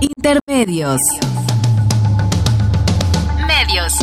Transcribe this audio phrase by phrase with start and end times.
[0.00, 1.00] Intermedios.
[3.46, 3.94] Medios.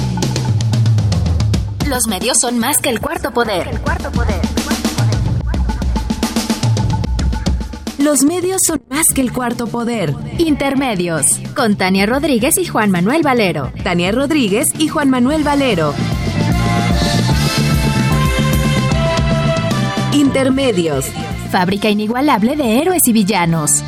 [1.87, 3.67] Los medios son más que el cuarto poder.
[3.67, 4.41] El cuarto poder.
[7.99, 10.13] Los medios son más que el cuarto poder.
[10.37, 11.25] Intermedios.
[11.55, 13.71] Con Tania Rodríguez y Juan Manuel Valero.
[13.83, 15.93] Tania Rodríguez y Juan Manuel Valero.
[20.13, 21.05] Intermedios.
[21.47, 23.83] Fábrica inigualable de héroes y villanos.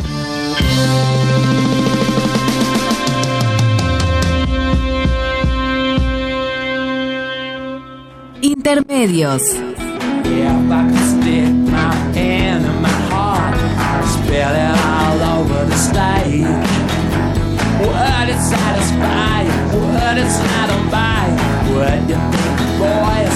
[8.41, 9.41] Intermedios.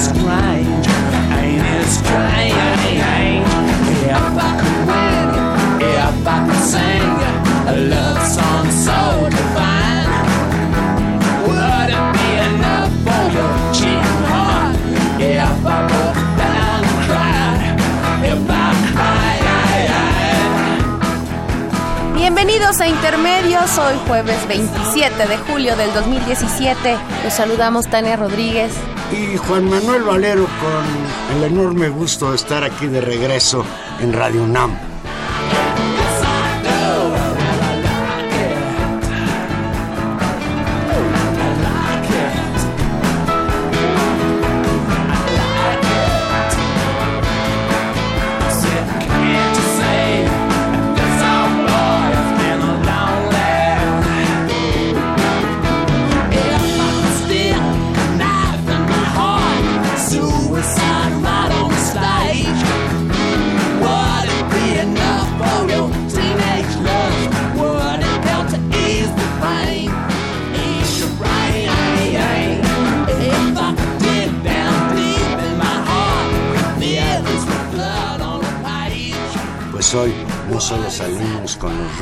[0.04, 0.83] Spell
[22.16, 26.98] Bienvenidos a Intermedios, hoy jueves 27 de julio del 2017.
[27.24, 28.72] Los saludamos Tania Rodríguez.
[29.12, 33.66] Y Juan Manuel Valero con el enorme gusto de estar aquí de regreso
[34.04, 34.93] en Radio UNAM.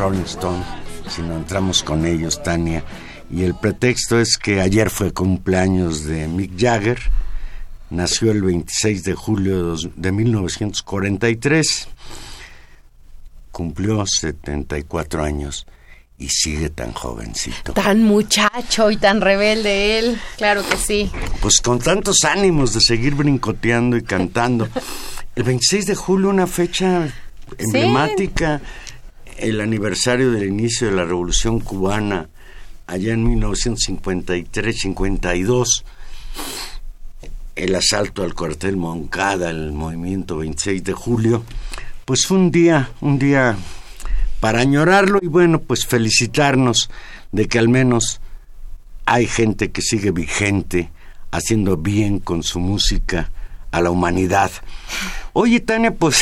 [0.02, 0.66] Rolling Stones,
[1.08, 2.84] sino entramos con ellos, Tania.
[3.30, 7.00] Y el pretexto es que ayer fue cumpleaños de Mick Jagger.
[7.92, 11.88] Nació el 26 de julio de 1943.
[13.52, 15.68] Cumplió 74 años
[16.18, 17.74] y sigue tan jovencito.
[17.74, 21.12] Tan muchacho y tan rebelde él, claro que sí.
[21.42, 24.68] Pues con tantos ánimos de seguir brincoteando y cantando.
[25.36, 27.08] El 26 de julio, una fecha
[27.60, 28.62] emblemática,
[29.42, 32.30] el aniversario del inicio de la Revolución Cubana,
[32.86, 35.84] allá en 1953-52,
[37.56, 41.44] el asalto al cuartel Moncada, el movimiento 26 de julio,
[42.06, 43.58] pues fue un día, un día
[44.40, 46.92] para añorarlo y bueno, pues felicitarnos
[47.32, 48.22] de que al menos
[49.06, 50.92] hay gente que sigue vigente,
[51.32, 53.32] haciendo bien con su música
[53.72, 54.52] a la humanidad.
[55.34, 56.22] Oye, Tania, pues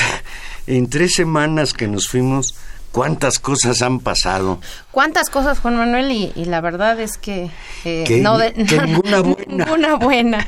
[0.68, 2.56] en tres semanas que nos fuimos,
[2.92, 4.60] ¿cuántas cosas han pasado?
[4.92, 6.12] ¿Cuántas cosas, Juan Manuel?
[6.12, 7.50] Y, y la verdad es que...
[7.86, 9.66] Eh, Que- no de, que ninguna buena.
[9.66, 10.48] ninguna buena.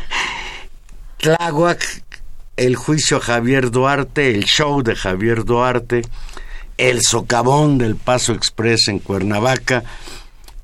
[1.18, 2.04] Tláhuac,
[2.58, 6.02] el juicio a Javier Duarte, el show de Javier Duarte,
[6.78, 9.84] el socavón del Paso Express en Cuernavaca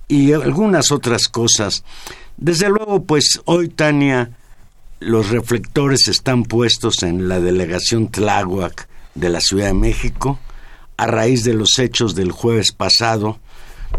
[0.08, 1.84] y algunas otras cosas.
[2.38, 4.32] Desde luego, pues hoy, Tania,
[5.00, 10.40] los reflectores están puestos en la delegación Tláhuac de la Ciudad de México
[10.98, 13.40] a raíz de los hechos del jueves pasado,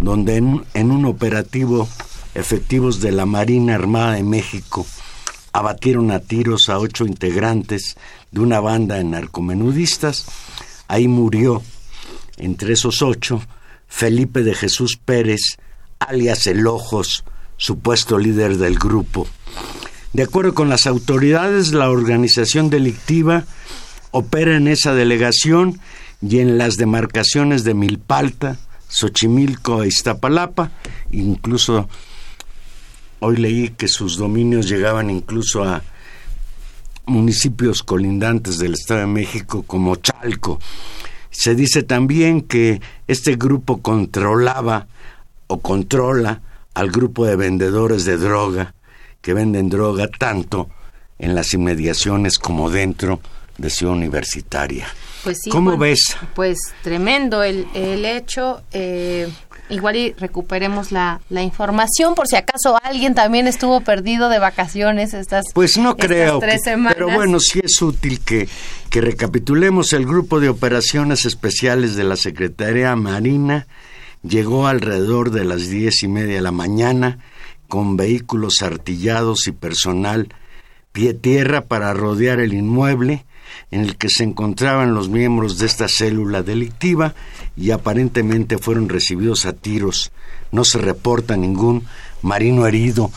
[0.01, 1.89] donde en, un operativo
[2.35, 4.85] efectivos de la Marina Armada de México
[5.53, 7.97] abatieron a tiros a ocho integrantes
[8.31, 10.27] de una banda de narcomenudistas.
[10.89, 11.63] Ahí murió,
[12.37, 13.43] entre esos ocho,
[13.87, 15.57] Felipe de Jesús Pérez,
[15.99, 17.25] alias El Ojos,
[17.57, 19.27] supuesto líder del grupo.
[20.13, 23.45] De acuerdo con las autoridades, la organización delictiva
[24.11, 25.81] opera en esa delegación
[26.21, 30.71] y en las demarcaciones de Milpalta, Xochimilco e Iztapalapa,
[31.13, 31.89] incluso
[33.21, 35.83] hoy leí que sus dominios llegaban incluso a
[37.07, 40.61] municipios colindantes del Estado de México como Chalco.
[41.31, 44.89] Se dice también que este grupo controlaba
[45.47, 46.43] o controla
[46.75, 48.75] al grupo de vendedores de droga
[49.21, 50.69] que venden droga tanto
[51.19, 53.21] en las inmediaciones como dentro
[53.57, 54.87] de Ciudad Universitaria.
[55.25, 56.17] Pues sí, ¿Cómo ves?
[56.35, 58.63] Pues tremendo el, el hecho.
[58.73, 59.29] eh,
[59.71, 65.13] igual y recuperemos la, la información por si acaso alguien también estuvo perdido de vacaciones
[65.13, 66.95] estas Pues no estas creo, tres que- semanas.
[66.95, 68.49] pero bueno, sí es útil que,
[68.89, 69.93] que recapitulemos.
[69.93, 73.67] El grupo de operaciones especiales de la Secretaría Marina
[74.23, 77.19] llegó alrededor de las diez y media de la mañana
[77.69, 80.29] con vehículos artillados y personal
[80.93, 83.27] pie tierra para rodear el inmueble
[83.71, 87.15] en el que se encontraban los miembros de esta célula delictiva
[87.57, 90.11] y aparentemente fueron recibidos a tiros.
[90.53, 91.87] No se reporta ningún
[92.23, 93.11] marino herido.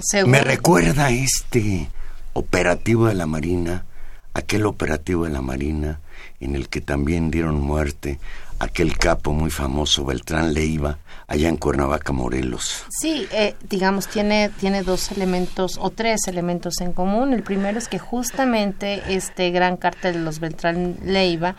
[0.00, 1.88] Según- Me recuerda este
[2.32, 3.84] operativo de la Marina,
[4.34, 6.00] aquel operativo de la Marina
[6.40, 8.18] en el que también dieron muerte
[8.58, 12.84] aquel capo muy famoso, Beltrán Leiva, allá en Cuernavaca, Morelos.
[13.00, 17.32] Sí, eh, digamos, tiene, tiene dos elementos o tres elementos en común.
[17.32, 21.56] El primero es que justamente este gran cártel de los Beltrán Leiva,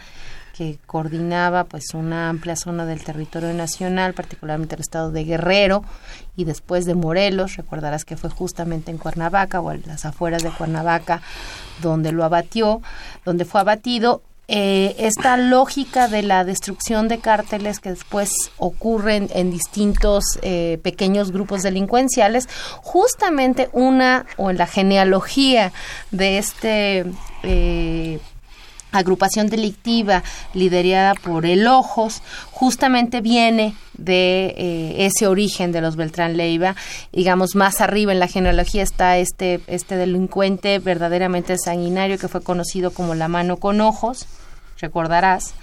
[0.56, 5.84] que coordinaba pues una amplia zona del territorio nacional, particularmente el estado de Guerrero
[6.38, 10.52] y después de Morelos, recordarás que fue justamente en Cuernavaca o en las afueras de
[10.52, 11.22] Cuernavaca
[11.82, 12.82] donde lo abatió,
[13.26, 14.22] donde fue abatido.
[14.48, 21.32] Eh, esta lógica de la destrucción de cárteles que después ocurren en distintos eh, pequeños
[21.32, 22.48] grupos delincuenciales,
[22.82, 25.74] justamente una o en la genealogía
[26.12, 27.06] de este
[27.42, 28.20] eh,
[29.00, 32.22] agrupación delictiva liderada por el Ojos,
[32.52, 36.76] justamente viene de eh, ese origen de los Beltrán Leiva.
[37.12, 42.92] Digamos, más arriba en la genealogía está este, este delincuente verdaderamente sanguinario que fue conocido
[42.92, 44.28] como la mano con ojos,
[44.80, 45.54] recordarás,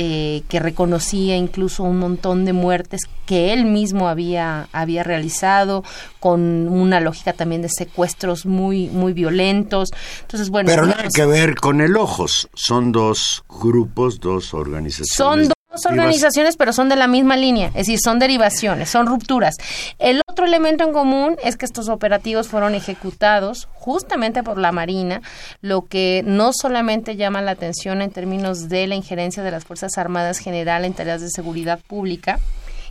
[0.00, 5.82] eh, que reconocía incluso un montón de muertes que él mismo había, había realizado,
[6.20, 9.88] con una lógica también de secuestros muy, muy violentos.
[10.20, 12.48] Entonces, bueno, Pero digamos, nada que ver con el Ojos.
[12.54, 15.16] Son dos grupos, dos organizaciones.
[15.16, 15.57] Son dos.
[15.86, 19.56] Organizaciones, pero son de la misma línea, es decir, son derivaciones, son rupturas.
[19.98, 25.22] El otro elemento en común es que estos operativos fueron ejecutados justamente por la Marina,
[25.60, 29.98] lo que no solamente llama la atención en términos de la injerencia de las Fuerzas
[29.98, 32.38] Armadas general en tareas de seguridad pública,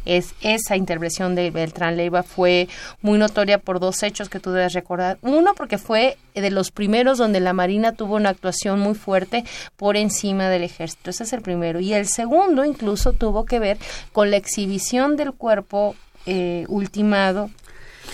[0.07, 2.67] es esa intervención de Beltrán Leiva fue
[3.01, 5.17] muy notoria por dos hechos que tú debes recordar.
[5.21, 9.43] Uno, porque fue de los primeros donde la Marina tuvo una actuación muy fuerte
[9.75, 11.09] por encima del ejército.
[11.09, 11.79] Ese es el primero.
[11.79, 13.77] Y el segundo, incluso, tuvo que ver
[14.13, 15.95] con la exhibición del cuerpo
[16.25, 17.49] eh, ultimado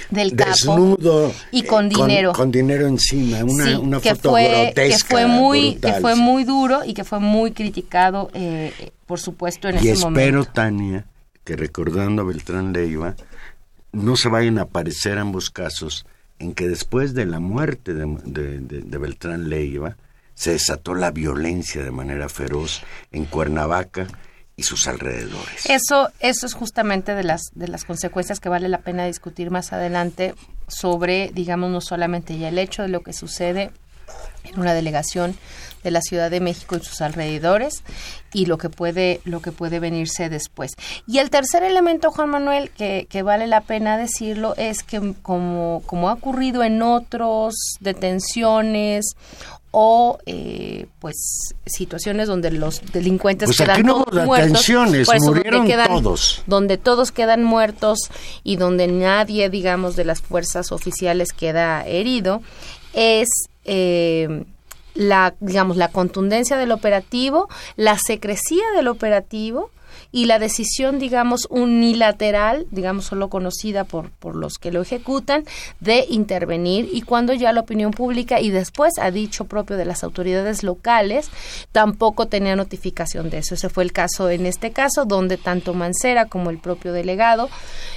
[0.09, 1.31] del capo Desnudo.
[1.51, 2.33] y eh, con dinero.
[2.33, 3.43] Con, dinero encima.
[3.43, 5.07] Una, Sí, una que foto fue, grotesca.
[5.07, 6.21] que fue muy brutal, que fue sí.
[6.21, 10.45] muy duro y que fue muy criticado eh, por supuesto en Y ese espero, momento
[10.51, 11.05] Tania,
[11.43, 13.15] que recordando a Beltrán Leiva,
[13.91, 16.05] no se vayan a aparecer ambos casos
[16.39, 19.97] en que después de la muerte de, de- de- de Beltrán Leiva
[20.35, 22.81] se desató la violencia de manera feroz
[23.11, 24.07] en Cuernavaca
[24.55, 25.65] y sus alrededores.
[25.67, 29.73] Eso, eso es justamente de las, de las consecuencias que vale la pena discutir más
[29.73, 30.33] adelante
[30.67, 33.71] sobre, digamos, no solamente ya el hecho de lo que sucede
[34.43, 35.35] en una delegación
[35.83, 37.83] de la Ciudad de México y sus alrededores
[38.33, 40.71] y lo que puede lo que puede venirse después.
[41.07, 45.83] Y el tercer elemento, Juan Manuel, que, que vale la pena decirlo, es que como,
[45.85, 49.05] como ha ocurrido en otros detenciones
[49.75, 51.15] o eh, pues
[51.65, 55.39] situaciones donde los delincuentes Pues quedan aquí no hubo todos muertos, detenciones, por eso, donde
[55.39, 56.43] murieron quedan- todos.
[56.45, 57.97] donde todos quedan muertos
[58.43, 62.41] y donde nadie, digamos, de las fuerzas oficiales queda herido,
[62.93, 63.27] es
[63.65, 64.43] eh,
[64.93, 69.71] la, digamos, la contundencia del operativo, la secrecía del operativo
[70.13, 75.43] y la decisión, digamos, unilateral, digamos, solo conocida por, por los que lo ejecutan,
[75.79, 80.03] de intervenir y cuando ya la opinión pública y después ha dicho propio de las
[80.03, 81.31] autoridades locales,
[81.71, 83.55] tampoco tenía notificación de eso.
[83.55, 87.49] Ese fue el caso en este caso, donde tanto Mancera como el propio delegado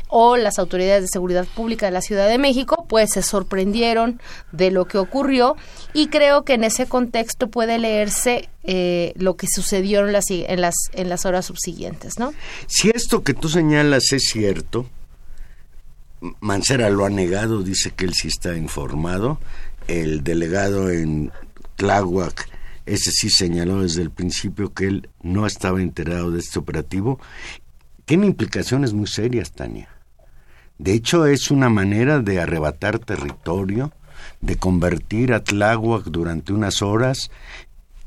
[0.08, 4.70] o las autoridades de seguridad pública de la Ciudad de México, pues se sorprendieron de
[4.70, 5.56] lo que ocurrió
[5.92, 10.60] y creo que en ese contexto puede leerse eh, lo que sucedió en las, en
[10.60, 12.34] las, en las horas subsiguientes, ¿no?
[12.66, 14.86] Si esto que tú señalas es cierto,
[16.40, 19.38] Mancera lo ha negado, dice que él sí está informado.
[19.86, 21.30] El delegado en
[21.76, 22.48] Tláhuac,
[22.86, 27.20] ese sí señaló desde el principio que él no estaba enterado de este operativo.
[28.04, 29.88] Tiene implicaciones muy serias, Tania.
[30.78, 33.92] De hecho, es una manera de arrebatar territorio,
[34.40, 37.30] de convertir a Tláhuac durante unas horas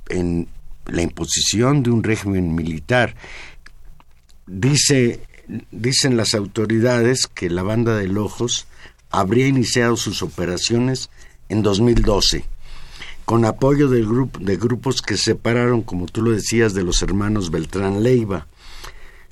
[0.10, 0.48] en
[0.86, 3.16] la imposición de un régimen militar.
[4.48, 5.22] Dice,
[5.72, 8.68] dicen las autoridades que la banda de Lojos
[9.10, 11.10] habría iniciado sus operaciones
[11.50, 12.46] en 2012
[13.30, 14.08] con apoyo del
[14.40, 18.48] de grupos que se separaron, como tú lo decías, de los hermanos Beltrán Leiva.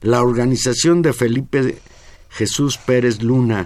[0.01, 1.79] La organización de Felipe
[2.29, 3.65] Jesús Pérez Luna,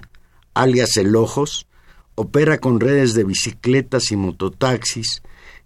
[0.53, 1.67] alias El Ojos,
[2.15, 5.21] opera con redes de bicicletas y mototaxis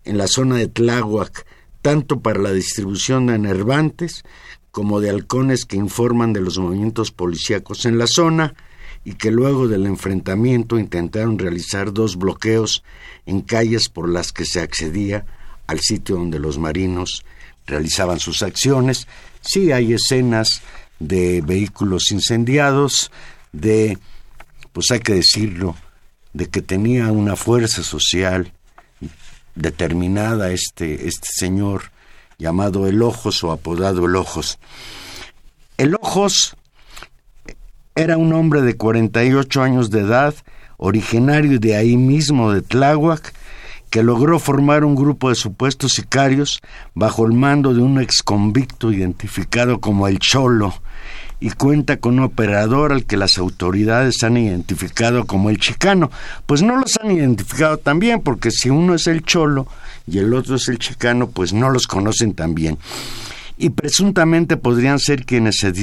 [0.05, 1.45] en la zona de Tláhuac,
[1.81, 4.23] tanto para la distribución de enervantes
[4.71, 8.55] como de halcones que informan de los movimientos policíacos en la zona
[9.03, 12.83] y que luego del enfrentamiento intentaron realizar dos bloqueos
[13.25, 15.25] en calles por las que se accedía
[15.67, 17.23] al sitio donde los marinos
[17.67, 19.07] realizaban sus acciones.
[19.41, 20.61] Sí hay escenas
[20.99, 23.11] de vehículos incendiados,
[23.51, 23.97] de,
[24.73, 25.75] pues hay que decirlo,
[26.33, 28.51] de que tenía una fuerza social
[29.55, 31.91] determinada este, este señor
[32.37, 34.59] llamado El Ojos o apodado El Ojos.
[35.77, 36.55] El Ojos
[37.95, 40.35] era un hombre de 48 años de edad,
[40.77, 43.33] originario de ahí mismo de Tláhuac,
[43.89, 46.61] que logró formar un grupo de supuestos sicarios
[46.93, 50.73] bajo el mando de un exconvicto identificado como el Cholo
[51.39, 56.09] y cuenta con un operador al que las autoridades han identificado como el Chicano.
[56.45, 59.67] Pues no los han identificado tan bien, porque si uno es el Cholo
[60.07, 62.77] y el otro es el Chicano, pues no los conocen tan bien.
[63.57, 65.73] Y presuntamente podrían ser quienes se,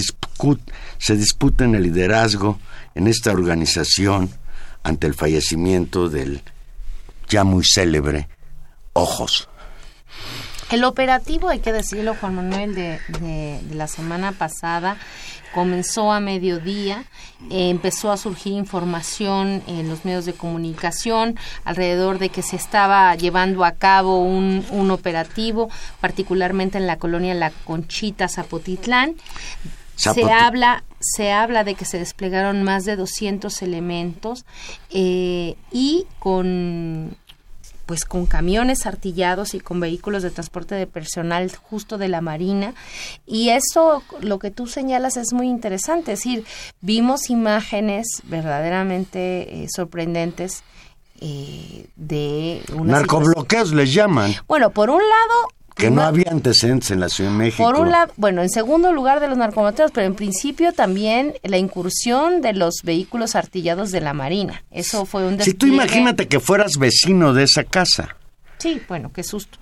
[0.98, 2.58] se disputen el liderazgo
[2.94, 4.30] en esta organización
[4.82, 6.42] ante el fallecimiento del
[7.28, 8.28] ya muy célebre
[8.94, 9.48] Ojos.
[10.72, 14.96] El operativo, hay que decirlo, Juan Manuel, de, la semana pasada
[15.52, 17.04] comenzó a mediodía,
[17.50, 23.14] eh, empezó a surgir información en los medios de comunicación alrededor de que se estaba
[23.16, 25.68] llevando a cabo un, un operativo,
[26.00, 29.16] particularmente en la colonia La Conchita, Zapotitlán.
[29.94, 34.46] Se habla, se habla de que se desplegaron más de 200 elementos
[34.90, 37.14] eh, y con
[37.92, 42.72] pues con camiones artillados y con vehículos de transporte de personal justo de la Marina.
[43.26, 46.12] Y eso, lo que tú señalas, es muy interesante.
[46.12, 46.46] Es decir,
[46.80, 50.62] vimos imágenes verdaderamente eh, sorprendentes
[51.20, 52.62] eh, de...
[52.82, 54.32] Narcobloqueos les llaman.
[54.48, 57.64] Bueno, por un lado, que no había antecedentes en la Ciudad de México.
[57.64, 61.58] Por un lado, bueno, en segundo lugar de los narcomenudistas, pero en principio también la
[61.58, 64.62] incursión de los vehículos artillados de la Marina.
[64.70, 68.16] Eso fue un Si tú imagínate que fueras vecino de esa casa.
[68.58, 69.58] Sí, bueno, qué susto.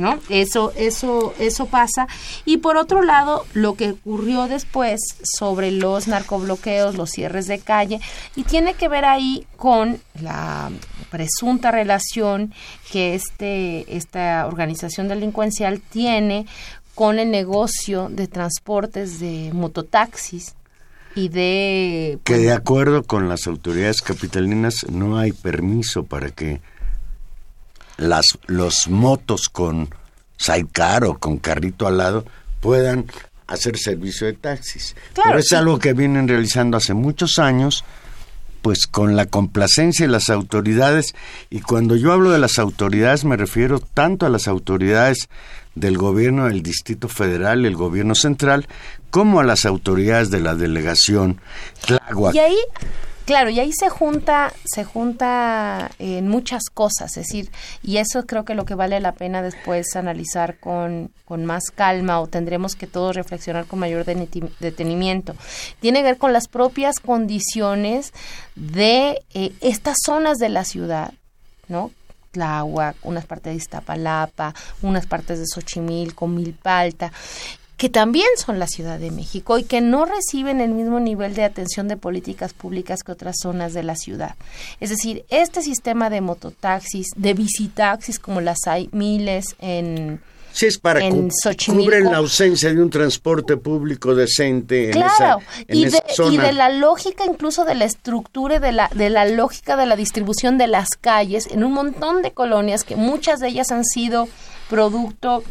[0.00, 0.18] ¿No?
[0.28, 2.08] Eso, eso, eso pasa.
[2.44, 8.00] Y por otro lado, lo que ocurrió después sobre los narcobloqueos, los cierres de calle,
[8.34, 10.70] y tiene que ver ahí con la
[11.10, 12.52] presunta relación
[12.90, 16.46] que este, esta organización delincuencial tiene
[16.94, 20.54] con el negocio de transportes de mototaxis
[21.14, 22.18] y de...
[22.24, 26.60] Que de acuerdo con las autoridades capitalinas no hay permiso para que
[28.00, 29.94] las, los motos con
[30.36, 32.24] sidecar o con carrito al lado
[32.60, 33.06] puedan
[33.46, 34.96] hacer servicio de taxis.
[35.14, 37.84] Pero es algo que vienen realizando hace muchos años,
[38.62, 41.14] pues con la complacencia de las autoridades,
[41.50, 45.28] y cuando yo hablo de las autoridades me refiero tanto a las autoridades
[45.74, 48.66] del gobierno del Distrito Federal el gobierno central,
[49.10, 51.40] como a las autoridades de la delegación
[51.86, 52.34] Tláhuac.
[52.34, 52.58] Y ahí
[53.24, 57.50] Claro, y ahí se junta, se junta en muchas cosas, es decir,
[57.82, 62.20] y eso creo que lo que vale la pena después analizar con, con más calma
[62.20, 65.34] o tendremos que todos reflexionar con mayor detenimiento.
[65.80, 68.12] Tiene que ver con las propias condiciones
[68.56, 71.12] de eh, estas zonas de la ciudad,
[71.68, 71.92] ¿no?
[72.30, 77.12] Tláhuac, unas partes de Iztapalapa, unas partes de Xochimilco, Milpalta,
[77.80, 81.44] que también son la Ciudad de México y que no reciben el mismo nivel de
[81.44, 84.34] atención de políticas públicas que otras zonas de la ciudad.
[84.80, 90.20] Es decir, este sistema de mototaxis, de visitaxis, como las hay miles en,
[90.52, 91.30] Sí, es para en
[91.64, 96.68] cubren la ausencia de un transporte público decente en esa, y, de, y de la
[96.68, 100.66] lógica incluso de la estructura y de la, de la lógica de la distribución de
[100.66, 104.28] las calles en un montón de colonias que muchas de ellas han sido
[104.68, 105.44] producto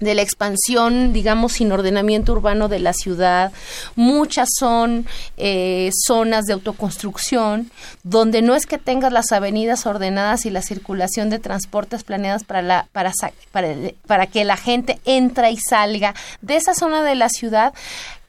[0.00, 3.52] de la expansión, digamos, sin ordenamiento urbano de la ciudad.
[3.96, 7.70] Muchas son eh, zonas de autoconstrucción,
[8.02, 12.62] donde no es que tengas las avenidas ordenadas y la circulación de transportes planeadas para,
[12.62, 13.12] la, para,
[13.52, 13.74] para,
[14.06, 17.74] para que la gente entra y salga de esa zona de la ciudad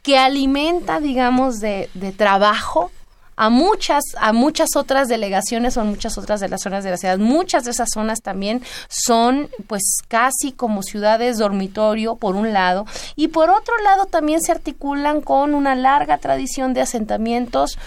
[0.03, 2.91] que alimenta, digamos, de, de trabajo
[3.35, 7.17] a muchas, a muchas otras delegaciones o muchas otras de las zonas de la ciudad.
[7.17, 12.85] Muchas de esas zonas también son pues casi como ciudades dormitorio por un lado
[13.15, 17.77] y por otro lado también se articulan con una larga tradición de asentamientos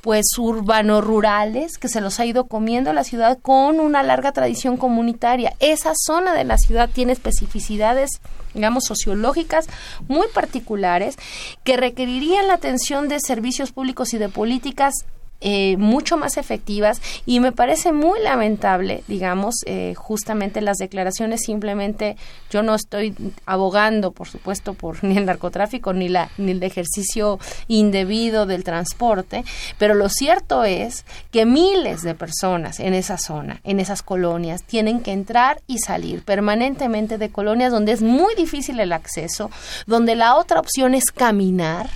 [0.00, 5.54] pues urbano-rurales que se los ha ido comiendo la ciudad con una larga tradición comunitaria.
[5.58, 8.10] Esa zona de la ciudad tiene especificidades,
[8.54, 9.66] digamos, sociológicas
[10.06, 11.16] muy particulares
[11.64, 14.94] que requerirían la atención de servicios públicos y de políticas
[15.40, 21.42] eh, mucho más efectivas y me parece muy lamentable, digamos, eh, justamente las declaraciones.
[21.44, 22.16] Simplemente
[22.50, 23.14] yo no estoy
[23.44, 27.38] abogando, por supuesto, por ni el narcotráfico ni la ni el ejercicio
[27.68, 29.44] indebido del transporte,
[29.78, 35.00] pero lo cierto es que miles de personas en esa zona, en esas colonias, tienen
[35.00, 39.50] que entrar y salir permanentemente de colonias donde es muy difícil el acceso,
[39.86, 41.88] donde la otra opción es caminar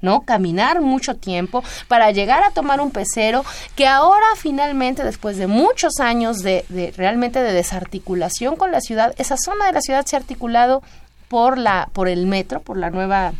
[0.00, 0.22] ¿no?
[0.22, 6.00] Caminar mucho tiempo para llegar a tomar un pecero que ahora finalmente, después de muchos
[6.00, 10.16] años de, de realmente de desarticulación con la ciudad, esa zona de la ciudad se
[10.16, 10.82] ha articulado
[11.28, 13.32] por la, por el metro, por la nueva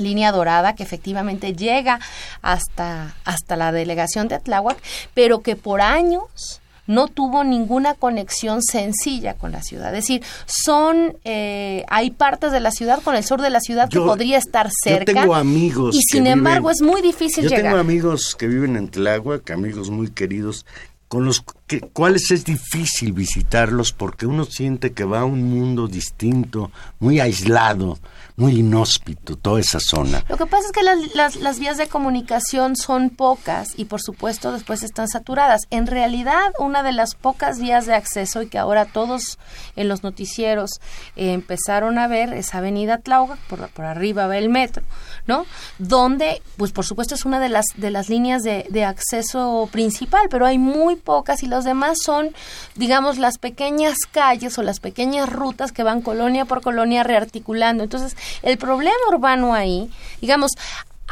[0.00, 2.00] línea dorada que efectivamente llega
[2.42, 4.78] hasta, hasta la delegación de Tláhuac,
[5.14, 6.59] pero que por años
[6.90, 9.94] no tuvo ninguna conexión sencilla con la ciudad.
[9.94, 13.88] Es decir, son eh, hay partes de la ciudad con el sur de la ciudad
[13.88, 15.12] que podría estar cerca.
[15.12, 15.94] Yo tengo amigos.
[15.94, 17.58] Y sin embargo es muy difícil llegar.
[17.58, 20.66] Yo tengo amigos que viven en Tláhuac, amigos muy queridos,
[21.06, 25.86] con los que, cuales es difícil visitarlos porque uno siente que va a un mundo
[25.86, 27.98] distinto, muy aislado
[28.40, 30.24] muy inhóspito toda esa zona.
[30.26, 34.50] Lo que pasa es que las, las, vías de comunicación son pocas y por supuesto
[34.50, 35.66] después están saturadas.
[35.68, 39.38] En realidad, una de las pocas vías de acceso y que ahora todos
[39.76, 40.80] en los noticieros
[41.16, 44.84] eh, empezaron a ver es Avenida Tláhuac, por, por arriba va el metro,
[45.26, 45.44] ¿no?
[45.78, 50.28] Donde, pues por supuesto es una de las, de las líneas de, de acceso principal,
[50.30, 52.34] pero hay muy pocas y los demás son,
[52.74, 57.84] digamos, las pequeñas calles o las pequeñas rutas que van colonia por colonia rearticulando.
[57.84, 60.52] Entonces, el problema urbano ahí, digamos,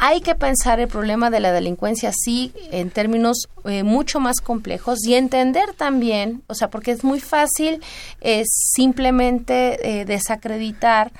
[0.01, 5.05] hay que pensar el problema de la delincuencia sí en términos eh, mucho más complejos
[5.05, 7.81] y entender también, o sea, porque es muy fácil
[8.21, 11.11] eh, simplemente eh, desacreditar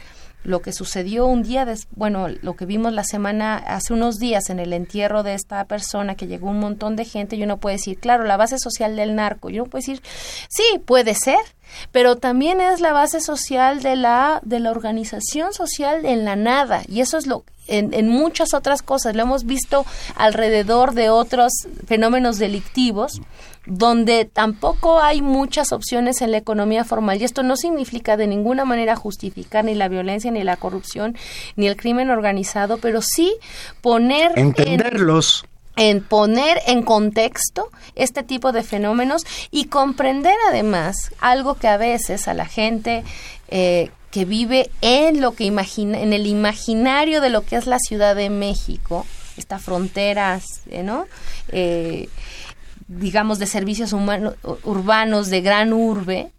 [0.43, 4.59] lo que sucedió un día, bueno, lo que vimos la semana, hace unos días en
[4.59, 7.99] el entierro de esta persona que llegó un montón de gente y uno puede decir,
[7.99, 10.01] claro, la base social del narco, y uno puede decir,
[10.49, 11.39] sí, puede ser,
[11.91, 16.83] pero también es la base social de la, de la organización social en la nada,
[16.87, 19.15] y eso es lo en, en, muchas otras cosas.
[19.15, 21.51] Lo hemos visto alrededor de otros
[21.85, 23.21] fenómenos delictivos
[23.69, 27.21] donde tampoco hay muchas opciones en la economía formal.
[27.21, 31.15] Y esto no significa de ninguna manera justificar ni la violencia, ni la corrupción,
[31.55, 33.35] ni el crimen organizado, pero sí
[33.81, 34.37] poner...
[34.37, 35.45] Entenderlos.
[35.75, 42.27] En, poner en contexto este tipo de fenómenos y comprender además algo que a veces
[42.27, 43.05] a la gente
[43.47, 47.79] eh, que vive en lo que imagina, en el imaginario de lo que es la
[47.79, 49.05] Ciudad de México,
[49.37, 51.05] estas fronteras, eh, ¿no?
[51.47, 52.09] Eh,
[52.89, 56.31] digamos, de servicios humanos, urbanos de gran urbe,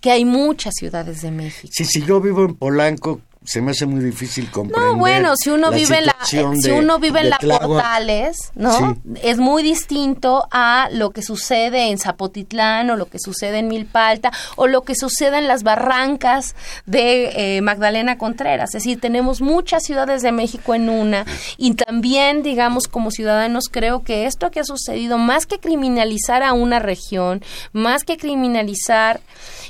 [0.00, 1.72] que hay muchas ciudades de México.
[1.74, 4.92] Sí, si yo vivo en Polanco, se me hace muy difícil comprender.
[4.92, 6.38] No, bueno, si uno vive en la, si
[6.70, 8.96] uno vive en la Portales, ¿no?
[9.22, 14.32] Es muy distinto a lo que sucede en Zapotitlán o lo que sucede en Milpalta
[14.56, 18.70] o lo que sucede en las barrancas de eh, Magdalena Contreras.
[18.74, 21.26] Es decir, tenemos muchas ciudades de México en una
[21.58, 26.54] y también, digamos, como ciudadanos creo que esto que ha sucedido, más que criminalizar a
[26.54, 29.20] una región, más que criminalizar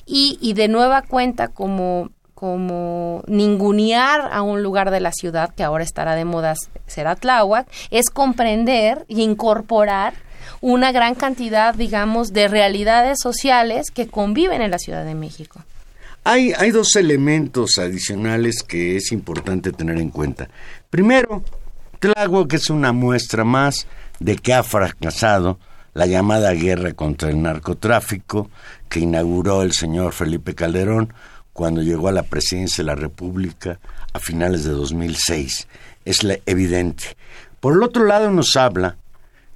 [0.07, 2.11] y, y de nueva cuenta como
[2.45, 6.53] como ningunear a un lugar de la ciudad que ahora estará de moda
[6.87, 10.13] será Tláhuac, es comprender y incorporar
[10.61, 15.65] una gran cantidad, digamos, de realidades sociales que conviven en la Ciudad de México.
[16.23, 20.51] Hay, hay dos elementos adicionales que es importante tener en cuenta.
[20.91, 21.43] Primero,
[21.99, 23.87] Tláhuac es una muestra más
[24.21, 25.59] de que ha fracasado
[25.95, 28.51] la llamada guerra contra el narcotráfico
[28.91, 31.15] que inauguró el señor Felipe Calderón
[31.55, 33.79] cuando llegó a la presidencia de la República
[34.13, 35.67] a finales de 2006.
[36.05, 37.17] Es evidente.
[37.61, 38.97] Por el otro lado nos habla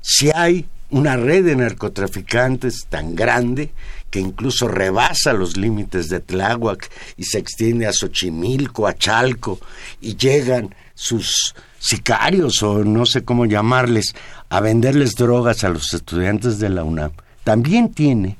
[0.00, 3.72] si hay una red de narcotraficantes tan grande
[4.10, 9.60] que incluso rebasa los límites de Tláhuac y se extiende a Xochimilco, a Chalco,
[10.00, 14.14] y llegan sus sicarios o no sé cómo llamarles
[14.48, 17.10] a venderles drogas a los estudiantes de la UNAM.
[17.44, 18.38] También tiene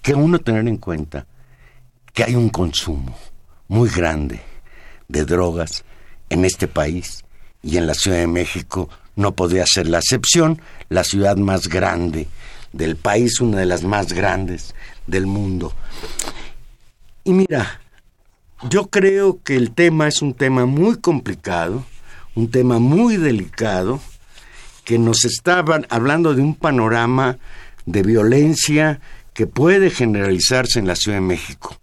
[0.00, 1.26] que uno tener en cuenta
[2.14, 3.18] que hay un consumo
[3.68, 4.40] muy grande
[5.08, 5.84] de drogas
[6.30, 7.24] en este país
[7.62, 12.28] y en la Ciudad de México no podría ser la excepción, la ciudad más grande
[12.72, 14.74] del país, una de las más grandes
[15.06, 15.72] del mundo.
[17.24, 17.80] Y mira,
[18.68, 21.84] yo creo que el tema es un tema muy complicado,
[22.34, 24.00] un tema muy delicado
[24.84, 27.38] que nos estaban hablando de un panorama
[27.86, 29.00] de violencia
[29.32, 31.78] que puede generalizarse en la Ciudad de México.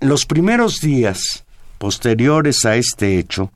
[0.00, 1.44] Los primeros días
[1.78, 3.50] posteriores a este hecho,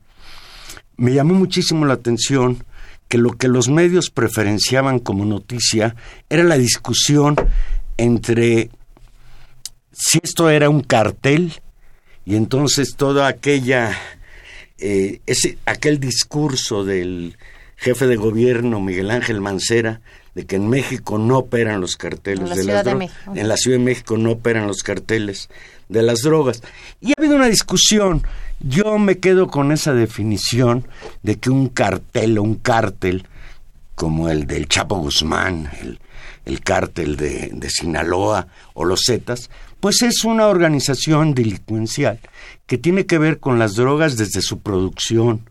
[0.97, 2.65] me llamó muchísimo la atención
[3.07, 5.95] que lo que los medios preferenciaban como noticia
[6.29, 7.35] era la discusión
[7.97, 8.71] entre
[9.93, 11.53] si esto era un cartel
[12.25, 13.97] y entonces toda aquella
[14.79, 17.37] eh, ese aquel discurso del
[17.77, 20.01] jefe de gobierno Miguel Ángel Mancera
[20.35, 23.33] de que en México no operan los carteles la de las de dro- México.
[23.35, 25.49] en la Ciudad de México no operan los carteles
[25.89, 26.61] de las drogas
[27.01, 28.23] y ha habido una discusión
[28.59, 30.87] yo me quedo con esa definición
[31.21, 33.27] de que un cartel o un cártel
[33.95, 35.99] como el del Chapo Guzmán, el,
[36.45, 42.19] el cártel de, de Sinaloa o los Zetas, pues es una organización delincuencial
[42.65, 45.47] que tiene que ver con las drogas desde su producción,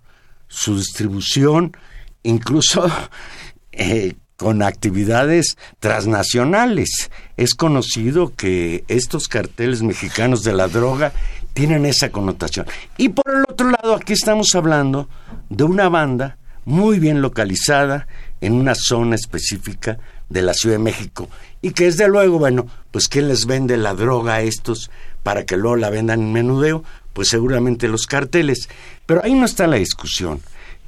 [0.48, 1.76] su distribución,
[2.24, 2.90] incluso
[3.72, 7.10] eh, con actividades transnacionales.
[7.36, 11.12] Es conocido que estos carteles mexicanos de la droga
[11.54, 12.66] tienen esa connotación.
[12.96, 15.08] Y por el otro lado, aquí estamos hablando
[15.48, 18.08] de una banda muy bien localizada
[18.40, 21.28] en una zona específica de la Ciudad de México
[21.60, 24.90] y que desde luego, bueno, pues ¿quién les vende la droga a estos
[25.22, 26.82] para que luego la vendan en menudeo?
[27.12, 28.68] Pues seguramente los carteles.
[29.06, 30.40] Pero ahí no está la discusión.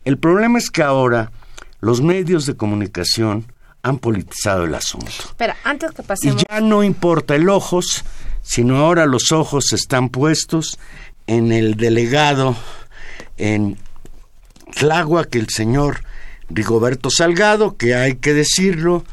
[0.05, 1.31] El problema es que ahora
[1.85, 3.45] los medios de comunicación
[3.83, 5.11] han politizado el asunto.
[5.19, 6.43] Espera, antes que Y pasemos...
[6.51, 8.05] ya no importa el ojos,
[8.43, 10.79] sino ahora los ojos están puestos
[11.27, 12.57] en el delegado
[13.37, 13.77] en
[14.75, 16.03] Tláhuac, el señor
[16.49, 19.05] Rigoberto Salgado, que hay que decirlo,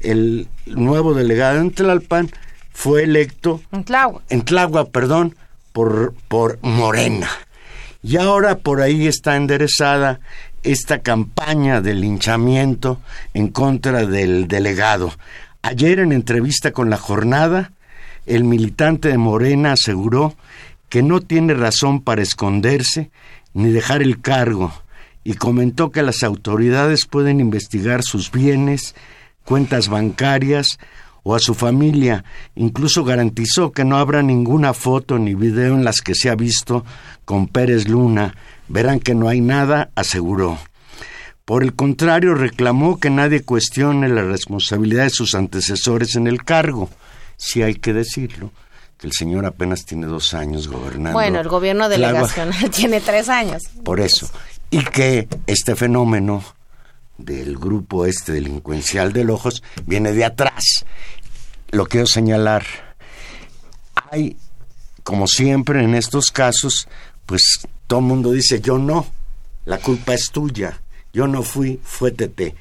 [0.00, 2.30] el nuevo delegado en Tlalpan
[2.72, 4.22] fue electo En Tláhuac.
[4.28, 5.34] en Tláhuac, perdón,
[5.72, 7.30] por, por Morena.
[8.02, 10.20] Y ahora por ahí está enderezada
[10.62, 13.00] esta campaña de linchamiento
[13.34, 15.12] en contra del delegado.
[15.62, 17.72] Ayer en entrevista con la jornada,
[18.26, 20.34] el militante de Morena aseguró
[20.88, 23.10] que no tiene razón para esconderse
[23.54, 24.72] ni dejar el cargo
[25.24, 28.94] y comentó que las autoridades pueden investigar sus bienes,
[29.44, 30.78] cuentas bancarias
[31.22, 32.24] o a su familia.
[32.54, 36.84] Incluso garantizó que no habrá ninguna foto ni video en las que se ha visto
[37.24, 38.34] con Pérez Luna.
[38.68, 40.58] Verán que no hay nada, aseguró.
[41.44, 46.90] Por el contrario, reclamó que nadie cuestione la responsabilidad de sus antecesores en el cargo.
[47.38, 48.52] Si hay que decirlo,
[48.98, 51.12] que el señor apenas tiene dos años gobernando.
[51.12, 53.62] Bueno, el gobierno delegacional tiene tres años.
[53.84, 54.28] Por eso.
[54.70, 56.44] Y que este fenómeno
[57.16, 60.84] del grupo este delincuencial del ojos viene de atrás.
[61.70, 62.64] Lo quiero señalar.
[64.10, 64.36] Hay,
[65.02, 66.88] como siempre en estos casos,
[67.24, 69.04] pues todo el mundo dice, yo no,
[69.64, 70.80] la culpa es tuya,
[71.12, 72.54] yo no fui, fue Tete.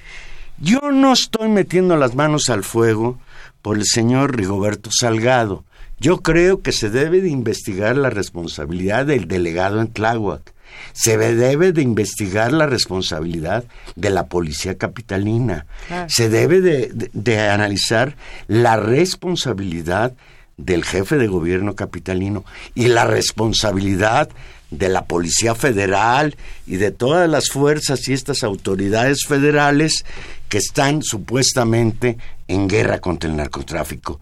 [0.59, 3.19] Yo no estoy metiendo las manos al fuego
[3.61, 5.63] por el señor Rigoberto Salgado.
[5.99, 10.53] Yo creo que se debe de investigar la responsabilidad del delegado en Tláhuac.
[10.93, 15.65] Se debe de investigar la responsabilidad de la policía capitalina.
[16.07, 18.15] Se debe de, de- de analizar
[18.47, 20.13] la responsabilidad
[20.57, 22.43] del jefe de gobierno capitalino
[22.75, 24.29] y la responsabilidad
[24.71, 30.05] de la Policía Federal y de todas las fuerzas y estas autoridades federales
[30.49, 34.19] que están supuestamente en guerra contra el narcotráfico.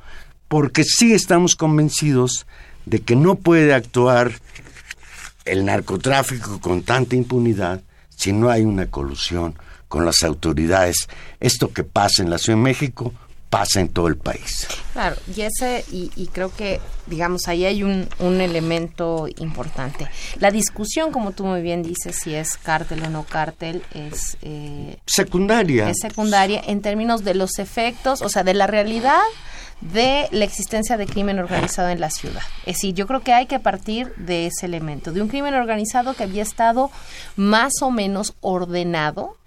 [0.47, 2.45] Porque sí estamos convencidos
[2.86, 4.31] de que no puede actuar
[5.45, 9.55] el narcotráfico con tanta impunidad si no hay una colusión
[9.88, 11.08] con las autoridades.
[11.39, 13.13] Esto que pasa en la Ciudad de México
[13.55, 14.67] pasa en todo el país.
[14.91, 20.09] Claro, y ese, y, y creo que, digamos, ahí hay un, un elemento importante.
[20.41, 24.97] La discusión, como tú muy bien dices, si es cártel o no cártel, es, eh,
[25.05, 25.89] Secundaria.
[25.89, 29.23] es secundaria en términos de los efectos, o sea, de la realidad
[29.79, 32.43] de la existencia de crimen organizado en la ciudad.
[32.65, 36.13] Es decir, yo creo que hay que partir de ese elemento, de un crimen organizado
[36.13, 36.91] que había estado
[37.37, 39.37] más o menos ordenado,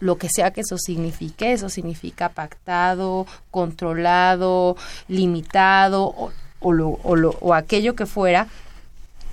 [0.00, 4.76] lo, que sea que eso signifique, eso significa pactado, controlado,
[5.08, 8.48] limitado o, o lo- o lo- o aquello que fuera,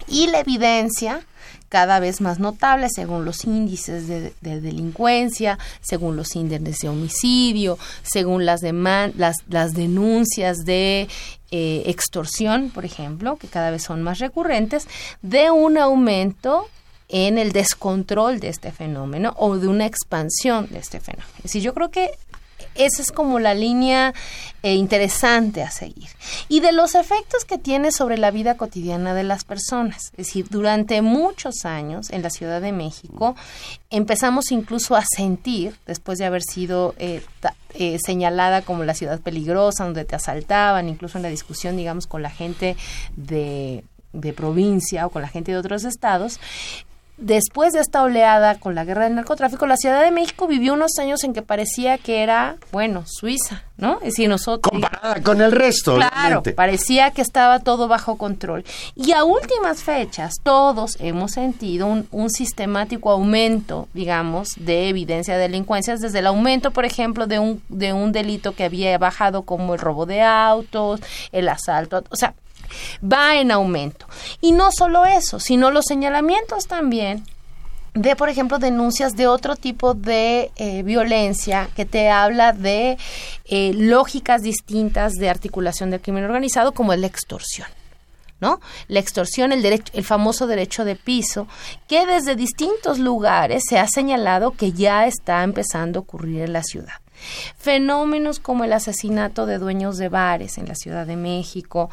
[0.08, 1.22] y la evidencia
[1.70, 7.78] cada vez más notable según los índices de, de delincuencia, según los índices de homicidio,
[8.04, 11.10] según las, deman- las, las denuncias de
[11.52, 14.88] eh, extorsión, por ejemplo, que cada vez son más recurrentes,
[15.22, 16.70] de un aumento
[17.10, 21.34] en el descontrol de este fenómeno o de una expansión de este fenómeno.
[21.44, 22.12] Es yo creo que
[22.76, 24.14] esa es como la línea
[24.64, 26.10] eh, interesante a seguir.
[26.48, 30.12] Y de los efectos que tiene sobre la vida cotidiana de las personas.
[30.12, 33.36] Es decir, durante muchos años en la Ciudad de México
[33.90, 37.24] empezamos incluso a sentir, después de haber sido eh,
[37.74, 42.22] eh, señalada como la ciudad peligrosa, donde te asaltaban, incluso en la discusión, digamos, con
[42.22, 42.76] la gente
[43.16, 43.84] de
[44.36, 46.40] provincia o con la gente de otros estados,
[47.18, 50.98] después de esta oleada con la guerra del narcotráfico, la Ciudad de México vivió unos
[51.00, 53.98] años en que parecía que era, bueno, Suiza, ¿no?
[53.98, 54.72] Es decir, nosotros...
[54.72, 55.96] Comparada con el resto.
[55.96, 58.64] Claro, parecía que estaba todo bajo control.
[58.96, 65.42] Y a últimas fechas, todos hemos sentido un, un sistemático aumento, digamos, de evidencia de
[65.42, 69.74] delincuencias, desde el aumento, por ejemplo, de un, de un delito que había bajado como
[69.74, 71.02] el robo de autos,
[71.32, 72.34] el asalto, o sea,
[73.04, 74.08] va en aumento.
[74.42, 77.24] Y no solo eso, sino los señalamientos también
[77.94, 82.98] de, por ejemplo, denuncias de otro tipo de eh, violencia que te habla de
[83.46, 87.68] eh, lógicas distintas de articulación del crimen organizado, como es la extorsión.
[88.40, 88.62] ¿no?
[88.88, 91.48] La extorsión, el, derecho, el famoso derecho de piso,
[91.88, 96.62] que desde distintos lugares se ha señalado que ya está empezando a ocurrir en la
[96.62, 96.94] ciudad.
[97.58, 101.90] Fenómenos como el asesinato de dueños de bares en la Ciudad de México,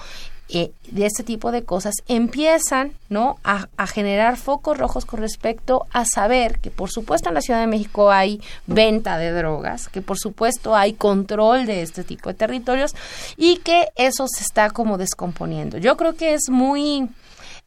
[0.50, 6.04] eh, de este tipo de cosas empiezan no a, generar focos rojos con respecto a
[6.04, 10.18] saber que por supuesto en la Ciudad de México hay venta de drogas que por
[10.18, 12.94] supuesto hay control de este tipo de territorios
[13.38, 15.78] y que eso se está como descomponiendo.
[15.78, 17.08] Yo creo que es muy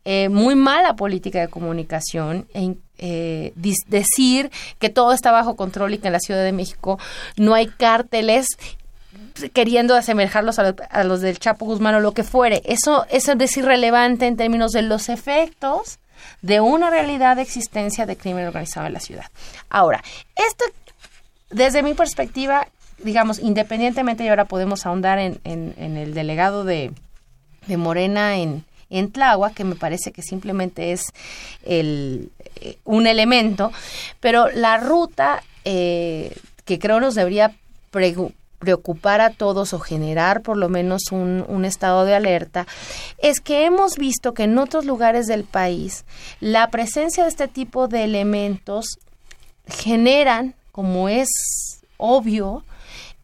[0.06, 3.54] eh, muy mala política de comunicación en, eh,
[3.88, 6.98] decir que todo está bajo control y que en la Ciudad de México
[7.36, 8.48] no hay cárteles
[9.54, 12.62] queriendo asemejarlos a, los del Chapo Guzmán o lo que fuere.
[12.66, 16.00] Eso, eso es irrelevante en términos de los efectos
[16.42, 19.26] de una realidad de existencia de crimen organizado en la ciudad.
[19.70, 20.04] Ahora,
[20.36, 20.66] esto,
[21.50, 22.68] desde mi perspectiva,
[23.00, 26.92] digamos, independientemente, y ahora podemos ahondar en, en, el delegado de,
[27.68, 29.12] Morena en, en
[29.56, 31.14] que me parece que simplemente es
[31.66, 33.72] el, eh, un elemento,
[34.20, 37.54] pero la ruta eh, que creo nos debería
[38.60, 42.66] preocupar a todos o generar por lo menos un, un, estado de alerta,
[43.18, 46.06] es que hemos visto que en otros lugares del país
[46.40, 48.98] la presencia de este tipo de elementos
[49.68, 51.30] generan, como es
[51.98, 52.64] obvio,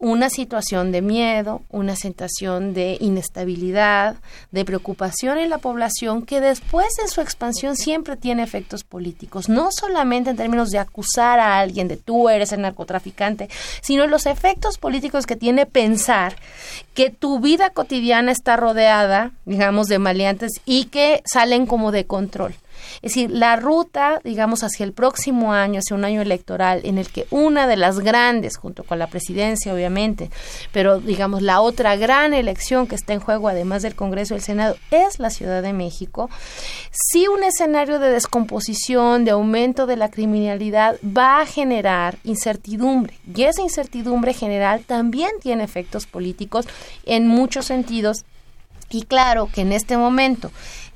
[0.03, 4.17] una situación de miedo, una sensación de inestabilidad,
[4.51, 9.69] de preocupación en la población que después de su expansión siempre tiene efectos políticos, no
[9.71, 13.47] solamente en términos de acusar a alguien de tú eres el narcotraficante,
[13.81, 16.35] sino los efectos políticos que tiene pensar
[16.93, 22.55] que tu vida cotidiana está rodeada, digamos, de maleantes y que salen como de control.
[22.95, 27.09] Es decir, la ruta, digamos, hacia el próximo año, hacia un año electoral, en el
[27.09, 30.29] que una de las grandes, junto con la presidencia, obviamente,
[30.71, 34.43] pero digamos, la otra gran elección que está en juego, además del Congreso y el
[34.43, 36.29] Senado, es la Ciudad de México,
[36.91, 43.17] si un escenario de descomposición, de aumento de la criminalidad, va a generar incertidumbre.
[43.35, 46.67] Y esa incertidumbre general también tiene efectos políticos
[47.05, 48.25] en muchos sentidos.
[48.89, 50.51] Y claro que en este momento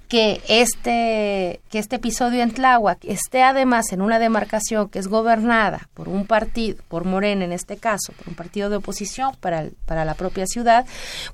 [0.07, 5.89] que este, que este episodio en Tláhuac esté además en una demarcación que es gobernada
[5.93, 10.05] por un partido, por Morena en este caso, por un partido de oposición para, para
[10.05, 10.85] la propia ciudad,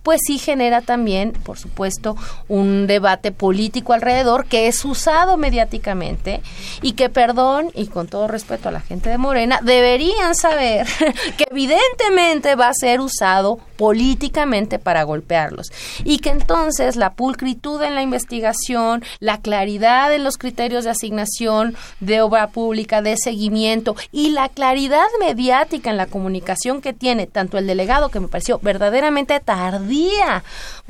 [0.02, 2.16] pues sí genera también, por supuesto,
[2.48, 6.42] un debate político alrededor que es usado mediáticamente
[6.82, 10.88] y que, perdón, y con todo respeto a la gente de Morena, deberían saber
[11.38, 15.68] que evidentemente va a ser usado políticamente para golpearlos.
[16.04, 18.62] Y que entonces la pulcritud en la investigación,
[19.19, 25.06] la claridad en los criterios de asignación de obra pública, de seguimiento y la claridad
[25.19, 30.43] mediática en la comunicación que tiene tanto el delegado que me pareció verdaderamente tardía,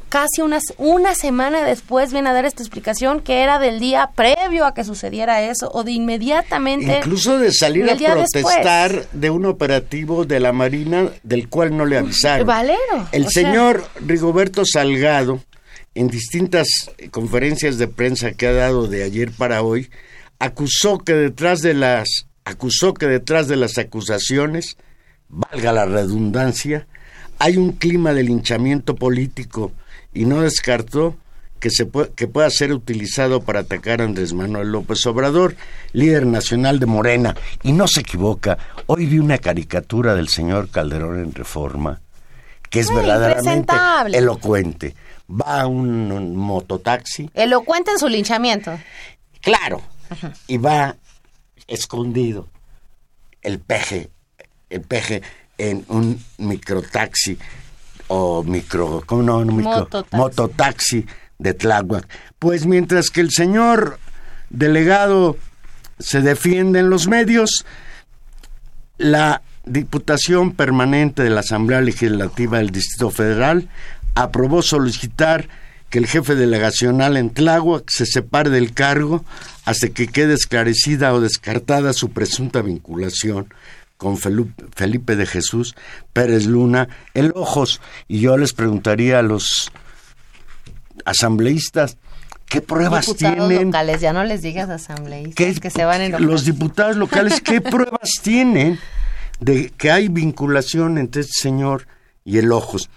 [0.09, 4.65] casi una, una semana después viene a dar esta explicación que era del día previo
[4.65, 10.25] a que sucediera eso o de inmediatamente incluso de salir a protestar de un operativo
[10.25, 12.47] de la Marina del cual no le avisaron.
[13.12, 15.39] El señor Rigoberto Salgado,
[15.95, 16.67] en distintas
[17.12, 19.89] conferencias de prensa que ha dado de ayer para hoy,
[20.39, 24.77] acusó que detrás de las acusó que detrás de las acusaciones,
[25.29, 26.88] valga la redundancia,
[27.39, 29.71] hay un clima de linchamiento político
[30.13, 31.15] y no descartó
[31.60, 35.56] que, se que pueda ser utilizado para atacar a Andrés Manuel López Obrador,
[35.93, 37.36] líder nacional de Morena.
[37.63, 42.01] Y no se equivoca, hoy vi una caricatura del señor Calderón en Reforma
[42.73, 43.71] que es verdaderamente
[44.13, 44.95] elocuente.
[45.29, 47.29] Va a un, mototaxi.
[47.36, 48.71] Elocuente en su linchamiento.
[49.41, 49.79] Claro.
[50.47, 50.95] Y va
[51.67, 52.47] escondido
[53.43, 54.09] el peje,
[54.71, 55.21] el peje
[55.59, 57.38] en un microtaxi
[58.07, 59.45] o micro, ¿cómo no?
[59.45, 60.17] no micro, Mototaxi.
[60.17, 61.05] mototaxi
[61.38, 62.07] de Tláhuac.
[62.39, 63.99] Pues mientras que el señor
[64.49, 65.38] delegado
[65.99, 67.67] se defiende en los medios,
[68.97, 73.69] la Diputación Permanente de la Asamblea Legislativa del Distrito Federal
[74.15, 75.47] aprobó solicitar
[75.89, 79.23] que el jefe delegacional en Tláhuac se separe del cargo
[79.65, 83.54] hasta que quede esclarecida o descartada su presunta vinculación
[83.97, 85.76] con Felipe de Jesús
[86.12, 87.80] Pérez Luna, el Ojos.
[88.10, 89.71] Y yo les preguntaría a los
[91.06, 91.97] asambleístas,
[92.47, 93.65] ¿qué pruebas Diputados tienen?
[93.67, 98.12] locales, ya no les digas asambleístas ¿Qué- que se van los diputados locales, ¿qué pruebas
[98.21, 98.80] tienen
[99.39, 101.88] de que hay vinculación entre este señor
[102.24, 102.89] y el Ojos?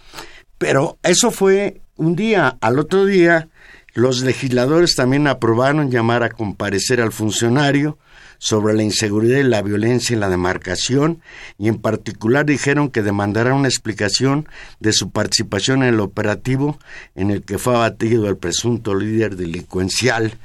[0.59, 2.57] Pero eso fue un día.
[2.61, 3.49] Al otro día,
[3.95, 7.99] los legisladores también aprobaron llamar a comparecer al funcionario
[8.39, 11.23] sobre la inseguridad y la violencia en la demarcación
[11.59, 14.47] y en particular dijeron que demandará una explicación
[14.79, 16.79] de su participación en el operativo
[17.15, 20.39] en el que fue abatido el presunto líder delincuencial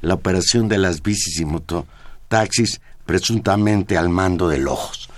[0.00, 5.09] la operación de las bicis y mototaxis presuntamente al mando del Ojos.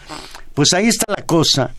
[0.55, 1.75] Pues ahí está la cosa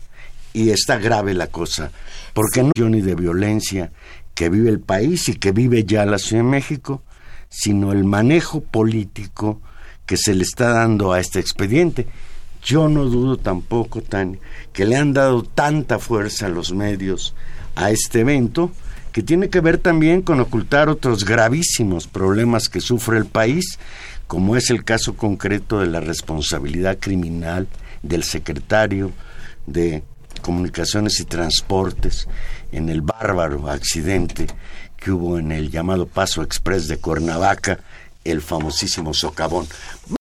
[0.52, 1.90] y está grave la cosa,
[2.32, 3.92] porque no hay ni de violencia
[4.34, 7.02] que vive el país y que vive ya la Ciudad de México,
[7.48, 9.60] sino el manejo político
[10.06, 12.08] que se le está dando a este expediente.
[12.62, 14.40] Yo no dudo tampoco, Tania,
[14.72, 17.34] que le han dado tanta fuerza a los medios
[17.76, 18.72] a este evento,
[19.12, 23.78] que tiene que ver también con ocultar otros gravísimos problemas que sufre el país,
[24.26, 27.68] como es el caso concreto de la responsabilidad criminal
[28.04, 29.12] del secretario
[29.66, 30.02] de
[30.42, 32.28] Comunicaciones y Transportes
[32.70, 34.46] en el bárbaro accidente
[34.96, 37.80] que hubo en el llamado Paso Express de Cuernavaca,
[38.24, 39.66] el famosísimo socavón.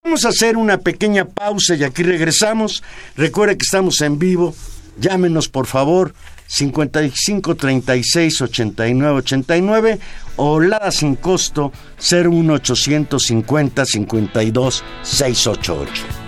[0.04, 2.84] Vamos a hacer una pequeña pausa y aquí regresamos.
[3.16, 4.54] Recuerde que estamos en vivo.
[5.00, 6.14] Llámenos por favor
[6.48, 10.00] 55 36 89 89
[10.36, 16.23] o Lada sin costo 01850 52 688.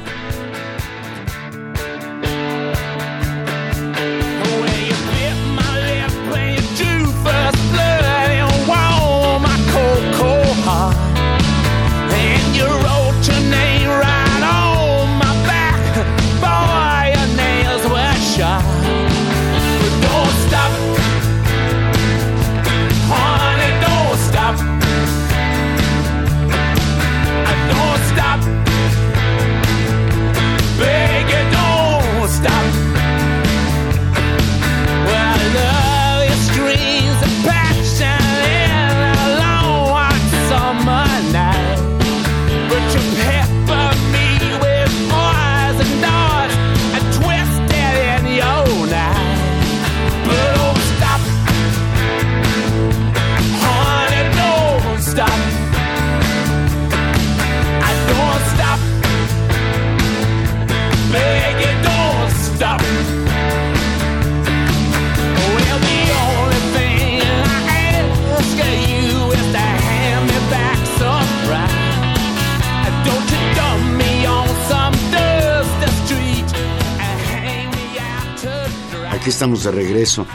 [79.25, 80.27] Aquí estamos de regreso.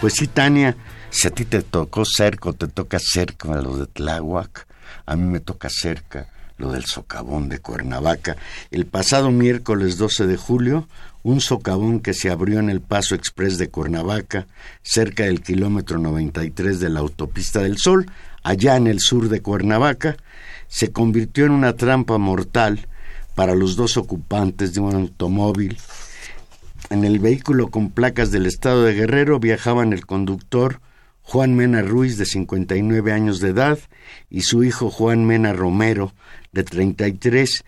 [0.00, 0.76] Pues sí, Tania,
[1.08, 4.66] si a ti te tocó cerca o te toca cerca lo de Tláhuac,
[5.06, 6.26] a mí me toca cerca
[6.56, 8.36] lo del socavón de Cuernavaca.
[8.72, 10.88] El pasado miércoles 12 de julio,
[11.22, 14.48] un socavón que se abrió en el Paso Express de Cuernavaca,
[14.82, 18.10] cerca del kilómetro 93 de la Autopista del Sol,
[18.42, 20.16] allá en el sur de Cuernavaca,
[20.66, 22.88] se convirtió en una trampa mortal
[23.36, 25.78] para los dos ocupantes de un automóvil
[26.90, 30.80] en el vehículo con placas del estado de Guerrero viajaban el conductor
[31.22, 33.78] Juan Mena Ruiz, de 59 años de edad,
[34.30, 36.14] y su hijo Juan Mena Romero,
[36.52, 37.64] de 33,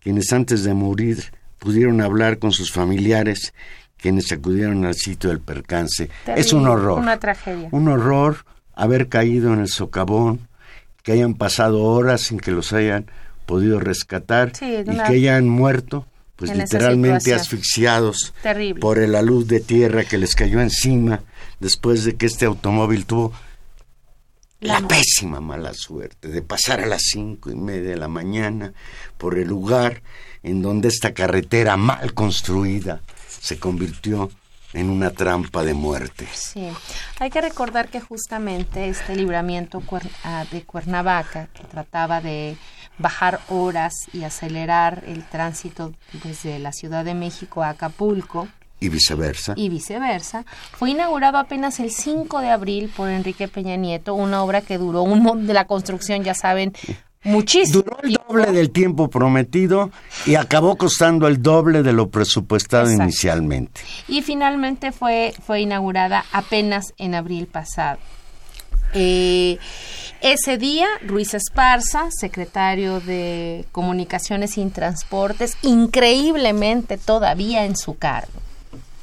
[0.00, 1.22] quienes antes de morir
[1.58, 3.52] pudieron hablar con sus familiares,
[3.98, 6.08] quienes acudieron al sitio del percance.
[6.34, 6.98] es un horror.
[7.00, 7.68] Una tragedia.
[7.72, 10.40] Un horror haber caído en el socavón,
[11.02, 13.04] que hayan pasado horas sin que los hayan
[13.44, 18.80] podido rescatar Sí, y una- que hayan muerto, pues en literalmente asfixiados Terrible.
[18.80, 21.20] por la luz de tierra que les cayó encima
[21.60, 23.32] después de que este automóvil tuvo
[24.60, 28.72] la La- pésima mala suerte de pasar a las cinco y media de la mañana
[29.18, 30.02] por el lugar
[30.42, 33.00] en donde esta carretera mal construida
[33.40, 34.30] se convirtió
[34.72, 36.26] en una trampa de muerte.
[36.34, 36.66] Sí,
[37.20, 39.80] hay que recordar que justamente este libramiento
[40.24, 42.56] ah, de Cuernavaca, que trataba de
[42.98, 45.92] bajar horas y acelerar el tránsito
[46.22, 48.48] desde la Ciudad de México a Acapulco,
[48.80, 49.54] Y viceversa.
[49.56, 54.60] y viceversa, fue inaugurado apenas el 5 de abril por Enrique Peña Nieto, una obra
[54.60, 56.72] que duró un de la construcción, ya saben,
[57.24, 57.82] muchísimo.
[57.82, 59.90] Duró el doble del tiempo prometido
[60.26, 63.02] y acabó costando el doble de lo presupuestado Exacto.
[63.04, 63.80] inicialmente.
[64.08, 67.98] y finalmente fue, fue inaugurada apenas en abril pasado.
[68.94, 69.58] Eh,
[70.20, 78.32] ese día, Ruiz Esparza, secretario de Comunicaciones y Transportes, increíblemente todavía en su cargo,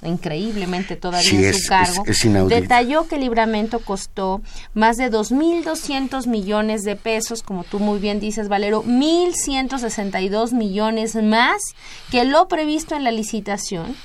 [0.04, 2.60] increíblemente todavía Sí, en es- su cargo, es- es inaudito.
[2.60, 4.42] detalló que el libramiento costó
[4.74, 11.62] más de 2.200 millones de pesos, como tú muy bien dices, Valero, 1.162 millones más
[12.10, 13.96] que lo previsto en la licitación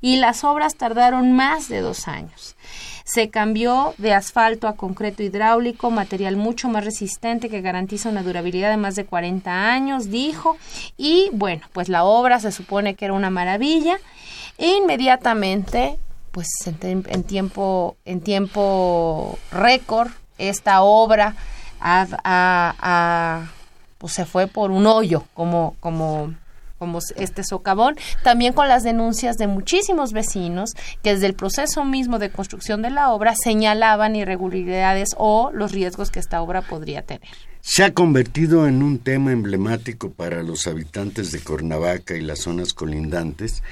[0.00, 2.56] y las obras tardaron más de dos años.
[3.04, 8.70] Se cambió de asfalto a concreto hidráulico, material mucho más resistente que garantiza una durabilidad
[8.70, 10.56] de más de 40 años, dijo.
[10.96, 13.98] Y bueno, pues la obra se supone que era una maravilla.
[14.56, 15.98] E inmediatamente,
[16.30, 21.36] pues en, tiempo, en tiempo récord, esta obra
[23.98, 26.34] pues se fue por un hoyo, como, como,
[26.84, 32.18] como este socavón, también con las denuncias de muchísimos vecinos que desde el proceso mismo
[32.18, 37.30] de construcción de la obra señalaban irregularidades o los riesgos que esta obra podría tener.
[37.62, 42.74] Se ha convertido en un tema emblemático para los habitantes de Cuernavaca y las zonas
[42.74, 43.62] colindantes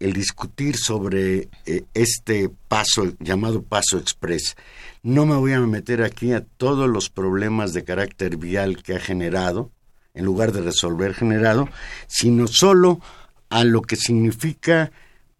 [0.00, 4.56] el discutir sobre eh, este paso llamado paso express.
[5.02, 8.98] No me voy a meter aquí a todos los problemas de carácter vial que ha
[8.98, 9.70] generado,
[10.14, 11.68] en lugar de resolver generado,
[12.06, 13.00] sino solo
[13.48, 14.90] a lo que significa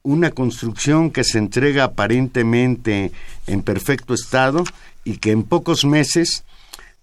[0.03, 3.13] una construcción que se entrega aparentemente
[3.47, 4.65] en perfecto estado
[5.05, 6.45] y que en pocos meses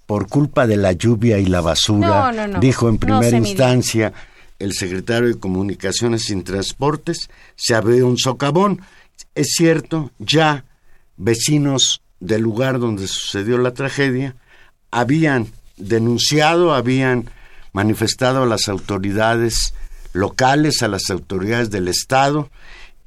[0.05, 2.59] por culpa de la lluvia y la basura, No, no, no.
[2.59, 4.11] dijo en primera instancia
[4.57, 8.81] el secretario de Comunicaciones y Transportes, se abrió un socavón.
[9.35, 10.65] Es cierto, ya
[11.15, 14.35] vecinos del lugar donde sucedió la tragedia
[14.91, 15.47] habían
[15.77, 17.29] denunciado, habían
[17.73, 19.73] manifestado a las autoridades
[20.13, 22.49] locales, a las autoridades del Estado,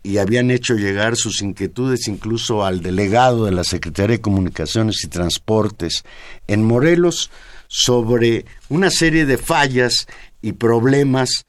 [0.02, 5.08] y habían hecho llegar sus inquietudes incluso al delegado de la Secretaría de Comunicaciones y
[5.08, 6.04] Transportes
[6.48, 7.30] en Morelos
[7.68, 10.06] sobre una serie de fallas
[10.42, 11.46] y problemas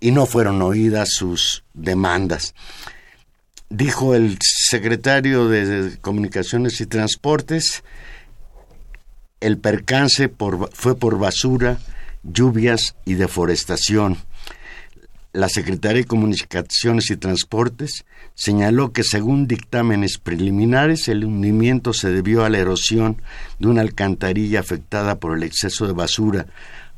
[0.00, 2.54] y no fueron oídas sus demandas.
[3.70, 7.82] Dijo el secretario de Comunicaciones y Transportes,
[9.40, 10.30] el percance
[10.72, 11.78] fue por basura,
[12.32, 14.16] lluvias y deforestación.
[15.32, 22.44] La Secretaría de Comunicaciones y Transportes señaló que según dictámenes preliminares el hundimiento se debió
[22.44, 23.20] a la erosión
[23.58, 26.46] de una alcantarilla afectada por el exceso de basura,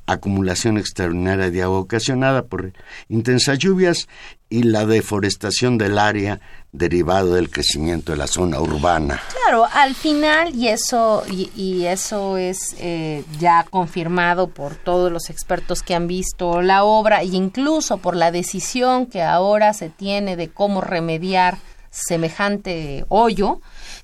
[0.06, 2.72] acumulación extraordinaria de agua ocasionada por
[3.08, 4.08] intensas lluvias
[4.50, 6.40] y la deforestación del área
[6.72, 9.20] derivado del crecimiento de la zona urbana.
[9.44, 15.30] Claro, al final, y eso, y, y eso es eh, ya confirmado por todos los
[15.30, 20.36] expertos que han visto la obra, e incluso por la decisión que ahora se tiene
[20.36, 21.58] de cómo remediar
[21.90, 23.60] semejante hoyo,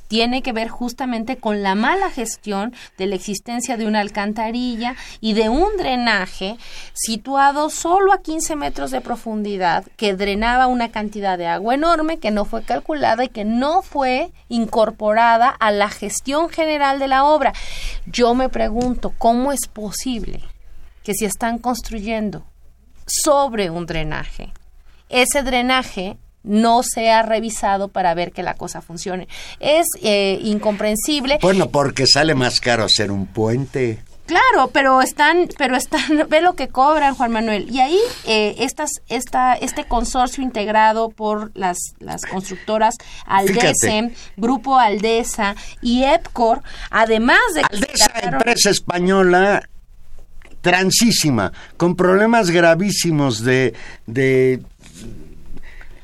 [0.08, 5.34] tiene que ver justamente con la mala gestión de la existencia de una alcantarilla y
[5.34, 6.56] de un drenaje
[6.92, 12.30] situado solo a 15 metros de profundidad que drenaba una cantidad de agua enorme que
[12.30, 17.52] no fue calculada y que no fue incorporada a la gestión general de la obra.
[18.06, 20.40] Yo me pregunto, ¿cómo es posible
[21.02, 22.44] que si están construyendo
[23.06, 24.52] sobre un drenaje,
[25.08, 29.26] ese drenaje no sea revisado para ver que la cosa funcione.
[29.60, 31.38] Es eh, incomprensible.
[31.42, 33.98] Bueno, porque sale más caro hacer un puente.
[34.26, 37.68] Claro, pero están, pero están, ve lo que cobran, Juan Manuel.
[37.70, 42.94] Y ahí eh, estas, esta, este consorcio integrado por las, las constructoras
[43.26, 44.14] Aldesem, Fíjate.
[44.38, 49.68] Grupo Aldesa y EPCOR, además de Aldesa, trataron- empresa española
[50.62, 53.74] transísima, con problemas gravísimos de,
[54.06, 54.62] de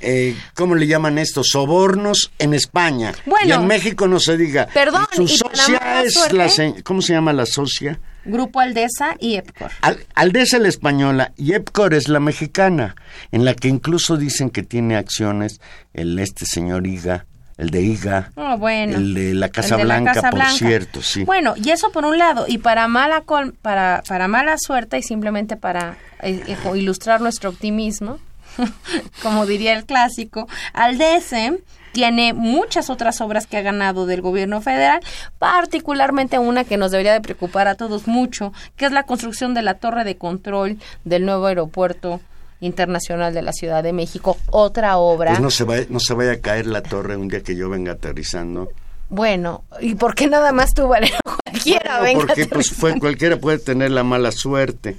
[0.01, 1.49] eh, ¿cómo le llaman estos?
[1.51, 3.13] Sobornos en España.
[3.27, 3.47] Bueno.
[3.47, 4.67] y en México no se diga.
[4.73, 6.37] Perdón, Su y socia es suerte-
[6.77, 6.83] la...
[6.83, 8.01] ¿Cómo se llama la socia?
[8.25, 9.71] Grupo Aldesa y EPCOR.
[9.81, 12.95] Al- Aldesa es la española y Epcor es la mexicana,
[13.33, 15.61] en la que incluso dicen que tiene acciones
[15.95, 17.25] el este señor Iga,
[17.57, 18.97] el de Iga, Oh, bueno.
[18.99, 21.25] el de la Casa la Blanca, por cierto, sí.
[21.25, 23.25] Bueno, y eso por un lado, y para mala
[23.63, 28.19] para, para mala suerte y simplemente para eh, eh, ilustrar nuestro optimismo,
[29.23, 35.01] como diría el clásico, Aldese tiene muchas otras obras que ha ganado del gobierno federal,
[35.39, 39.63] particularmente una que nos debería de preocupar a todos mucho, que es la construcción de
[39.63, 42.21] la torre de control del nuevo aeropuerto
[42.63, 45.31] Internacional de la Ciudad de México, otra obra.
[45.31, 47.71] Pues no se, vaya, no se vaya a caer la torre un día que yo
[47.71, 48.69] venga aterrizando.
[49.09, 51.17] Bueno, ¿y por qué nada más tú, Valero?
[51.45, 54.95] Cualquiera Bueno, venga porque pues, fue, cualquiera puede tener la mala suerte.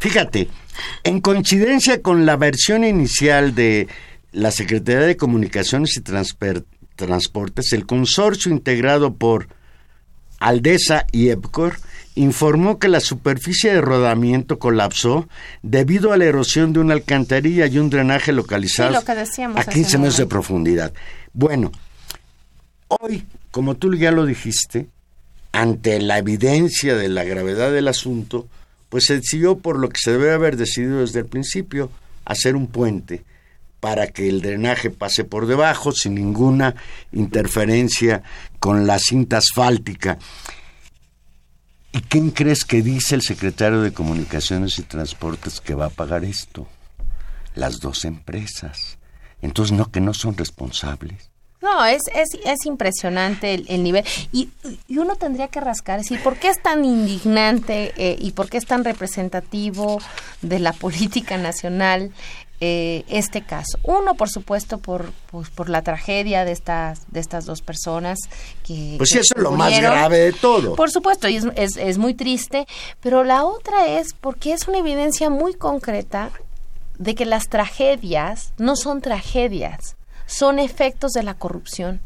[0.00, 0.48] Fíjate,
[1.02, 3.88] en coincidencia con la versión inicial de
[4.32, 9.48] la Secretaría de Comunicaciones y Transportes, el consorcio integrado por
[10.40, 11.76] Aldesa y EPCOR
[12.16, 15.28] informó que la superficie de rodamiento colapsó
[15.62, 19.70] debido a la erosión de una alcantarilla y un drenaje localizado Sí, lo a hace
[19.70, 20.92] 15 un metros de profundidad.
[21.32, 21.72] Bueno,
[22.88, 24.88] hoy, como tú ya lo dijiste,
[25.52, 28.48] ante la evidencia de la gravedad del asunto,
[28.94, 31.90] pues se decidió por lo que se debe haber decidido desde el principio,
[32.24, 33.24] hacer un puente
[33.80, 36.76] para que el drenaje pase por debajo sin ninguna
[37.10, 38.22] interferencia
[38.60, 40.16] con la cinta asfáltica.
[41.90, 46.24] ¿Y quién crees que dice el secretario de Comunicaciones y Transportes que va a pagar
[46.24, 46.68] esto?
[47.56, 48.98] Las dos empresas.
[49.42, 51.33] Entonces, no, que no son responsables.
[51.64, 54.04] No, es, es, es impresionante el, el nivel.
[54.32, 54.50] Y,
[54.86, 58.50] y uno tendría que rascar, es decir, ¿por qué es tan indignante eh, y por
[58.50, 59.98] qué es tan representativo
[60.42, 62.12] de la política nacional
[62.60, 63.78] eh, este caso?
[63.82, 68.18] Uno, por supuesto, por, pues, por la tragedia de estas, de estas dos personas
[68.62, 68.96] que...
[68.98, 70.74] Pues sí, eso es lo más grave de todo.
[70.74, 72.66] Por supuesto, y es, es, es muy triste,
[73.00, 76.30] pero la otra es porque es una evidencia muy concreta
[76.98, 79.96] de que las tragedias no son tragedias,
[80.26, 82.00] son efectos de la corrupción.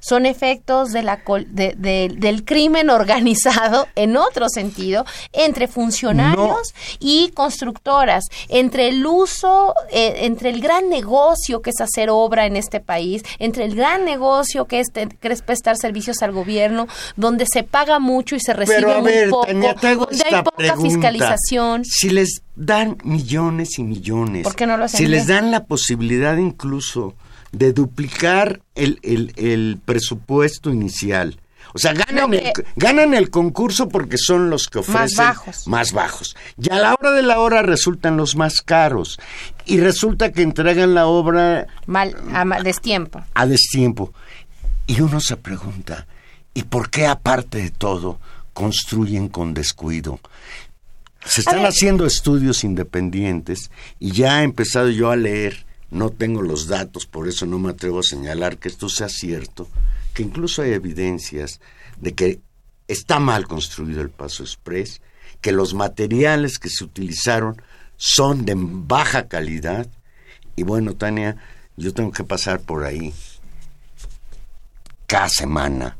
[0.00, 5.04] Son efectos de la col- de- de- del crimen organizado, en otro sentido,
[5.34, 12.08] entre funcionarios y constructoras, entre el uso, eh, entre el gran negocio que es hacer
[12.08, 16.22] obra en este país, entre el gran negocio que es, te- que es prestar servicios
[16.22, 19.74] al gobierno, donde se paga mucho y se recibe Pero a muy ver, poco, Tania,
[19.74, 20.82] te hago donde esta hay poca pregunta.
[20.88, 21.84] fiscalización.
[21.84, 25.64] Si les dan millones y millones, ¿Por qué no lo hacen si les dan la
[25.64, 27.12] posibilidad incluso
[27.56, 31.38] de duplicar el, el- el presupuesto inicial,
[31.72, 35.66] o sea, ganan, el, ganan el concurso porque son los que Más ofrecen bajos.
[35.68, 36.36] más bajos.
[36.56, 39.18] Y a la hora de la hora resultan los más caros.
[39.66, 43.24] Y resulta que entregan la obra Mal, a mal destiempo.
[43.34, 44.12] a destiempo.
[44.86, 46.06] Y uno se pregunta,
[46.52, 48.20] ¿y por qué aparte de todo
[48.52, 50.20] construyen con descuido?
[51.24, 55.63] Se están haciendo estudios independientes y ya he empezado yo a leer,
[55.94, 59.68] no tengo los datos, por eso no me atrevo a señalar que esto sea cierto,
[60.12, 61.60] que incluso hay evidencias
[62.00, 62.40] de que
[62.88, 65.00] está mal construido el Paso Express,
[65.40, 67.62] que los materiales que se utilizaron
[67.96, 69.86] son de baja calidad.
[70.56, 71.36] Y bueno, Tania,
[71.76, 73.14] yo tengo que pasar por ahí
[75.06, 75.96] cada semana.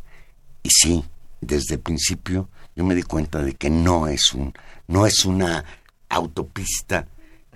[0.65, 1.05] Y sí,
[1.41, 4.53] desde el principio yo me di cuenta de que no es un,
[4.89, 5.65] no es una
[6.09, 7.07] autopista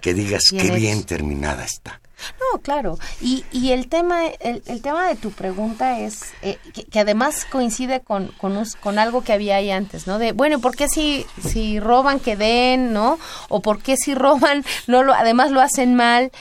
[0.00, 2.00] que digas qué bien terminada está.
[2.40, 2.98] No, claro.
[3.20, 7.46] Y, y el tema el, el tema de tu pregunta es eh, que, que además
[7.50, 10.18] coincide con, con, us- con algo que había ahí antes, ¿no?
[10.18, 13.18] De, bueno, ¿por qué si, si roban que den, ¿no?
[13.48, 16.32] O ¿por qué si roban, no lo, además lo hacen mal?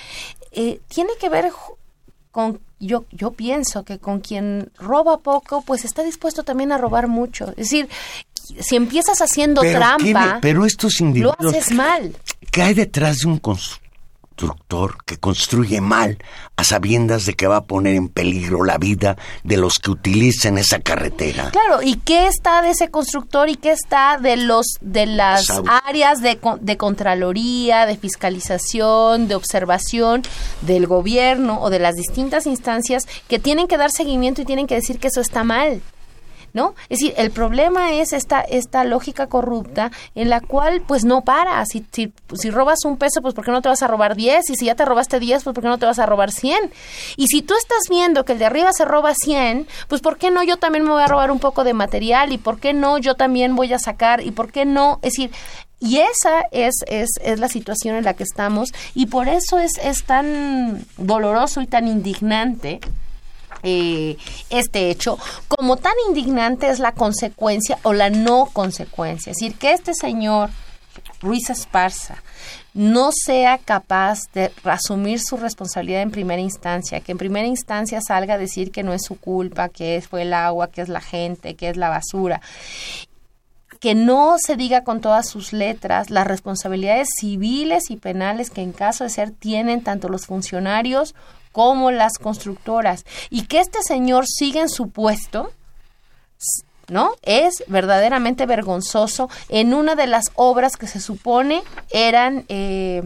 [0.51, 1.51] Eh, tiene que ver
[2.31, 7.07] con, yo, yo pienso que con quien roba poco, pues está dispuesto también a robar
[7.07, 7.49] mucho.
[7.51, 7.89] Es decir,
[8.59, 9.77] si empiezas haciendo Pero, ¿qué
[10.13, 12.15] trampa, me- pero estos lo individuos, haces mal.
[12.51, 13.37] ¿qué hay detrás de un
[14.37, 16.19] constructor que construye mal
[16.55, 20.57] a sabiendas de que va a poner en peligro la vida de los que utilicen
[20.57, 21.49] esa carretera?
[21.51, 25.47] Claro, ¿y qué está de ese constructor y qué está de los de las
[25.85, 30.21] áreas de, de contraloría, de fiscalización, de observación
[30.61, 34.75] del gobierno o de las distintas instancias que tienen que dar seguimiento y tienen que
[34.75, 35.81] decir que eso está mal?
[36.53, 36.73] ¿No?
[36.89, 41.63] Es decir, el problema es esta, esta lógica corrupta en la cual pues no para.
[41.65, 44.49] Si, si, robas un peso, pues ¿por qué no te vas a robar 10?
[44.49, 46.71] Y si ya te robaste 10, pues ¿por qué no te vas a robar 100?
[47.15, 50.31] Y si tú estás viendo que el de arriba se roba 100, pues ¿por qué
[50.31, 52.31] no yo también me voy a robar un poco de material?
[52.31, 54.21] ¿Y por qué no yo también voy a sacar?
[54.21, 54.99] ¿Y por qué no?
[55.03, 55.31] Es decir,
[55.79, 59.73] y esa es, es, es la situación en la que estamos y por eso es,
[59.83, 62.79] es tan doloroso y tan indignante
[63.69, 64.17] eh,
[64.49, 69.31] este hecho, como tan indignante es la consecuencia o la no consecuencia.
[69.31, 70.51] Es decir, que este señor
[71.19, 72.23] Ruiz Esparza
[72.73, 78.35] no sea capaz de asumir su responsabilidad en primera instancia, que en primera instancia salga
[78.35, 81.55] a decir que no es su culpa, que fue el agua, que es la gente,
[81.55, 82.39] que es la basura,
[83.81, 88.71] que no se diga con todas sus letras las responsabilidades civiles y penales que en
[88.71, 91.15] caso de ser tienen tanto los funcionarios
[91.57, 95.51] como las constructoras y que este señor siga en su puesto,
[96.87, 97.15] ¿no?
[97.23, 103.01] Es verdaderamente vergonzoso en una de las obras que se supone eran eh,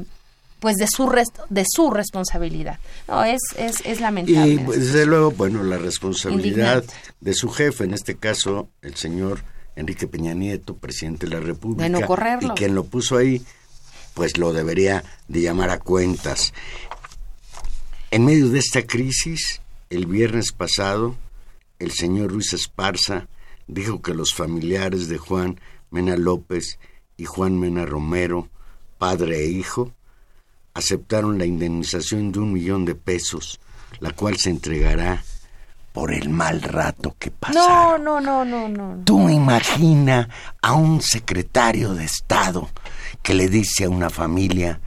[0.59, 1.09] pues de su
[1.49, 2.79] de su responsabilidad.
[3.07, 4.49] No, es, es, es lamentable.
[4.49, 6.83] Y pues, desde luego, bueno, la responsabilidad
[7.21, 9.45] de su jefe, en este caso, el señor
[9.77, 11.87] Enrique Peña Nieto, presidente de la República,
[12.41, 13.41] y quien lo puso ahí,
[14.13, 16.53] pues lo debería de llamar a cuentas.
[18.13, 21.15] En medio de esta crisis, el viernes pasado,
[21.79, 23.29] el señor Ruiz Esparza
[23.67, 26.77] dijo que los familiares de Juan Mena López
[27.15, 28.49] y Juan Mena Romero,
[28.97, 29.93] padre e hijo,
[30.73, 33.61] aceptaron la indemnización de un millón de pesos,
[34.01, 35.23] la cual se entregará
[35.93, 38.03] por el mal rato que pasaron.
[38.03, 39.03] No, no, no, no, no.
[39.05, 40.27] Tú imagina
[40.61, 42.67] a un secretario de Estado
[43.23, 44.81] que le dice a una familia,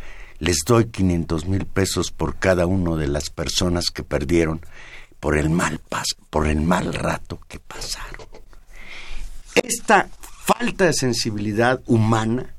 [0.45, 4.61] les doy 500 mil pesos por cada uno de las personas que perdieron
[5.19, 8.29] por el mal pas por el mal rato que pasaron.
[9.55, 10.09] Esta
[10.45, 12.55] falta de sensibilidad humana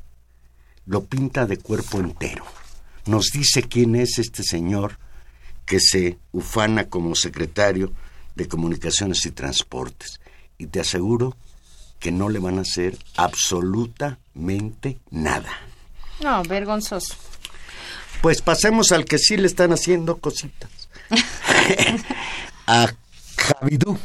[0.88, 2.44] lo pinta de cuerpo entero
[3.06, 4.98] nos dice quién es este señor
[5.66, 7.92] que se ufana como secretario
[8.34, 10.20] de Comunicaciones y Transportes.
[10.58, 11.36] Y te aseguro
[12.00, 15.52] que no le van a hacer absolutamente nada.
[16.22, 17.16] No, vergonzoso.
[18.26, 20.68] Pues pasemos al que sí le están haciendo cositas.
[22.66, 22.92] a
[23.38, 24.00] Javidú,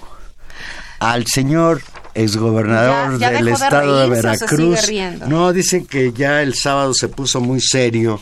[0.99, 1.81] al señor
[2.13, 4.91] exgobernador del estado de, Veracruz.
[5.27, 8.21] No, dicen que ya el sábado se puso muy serio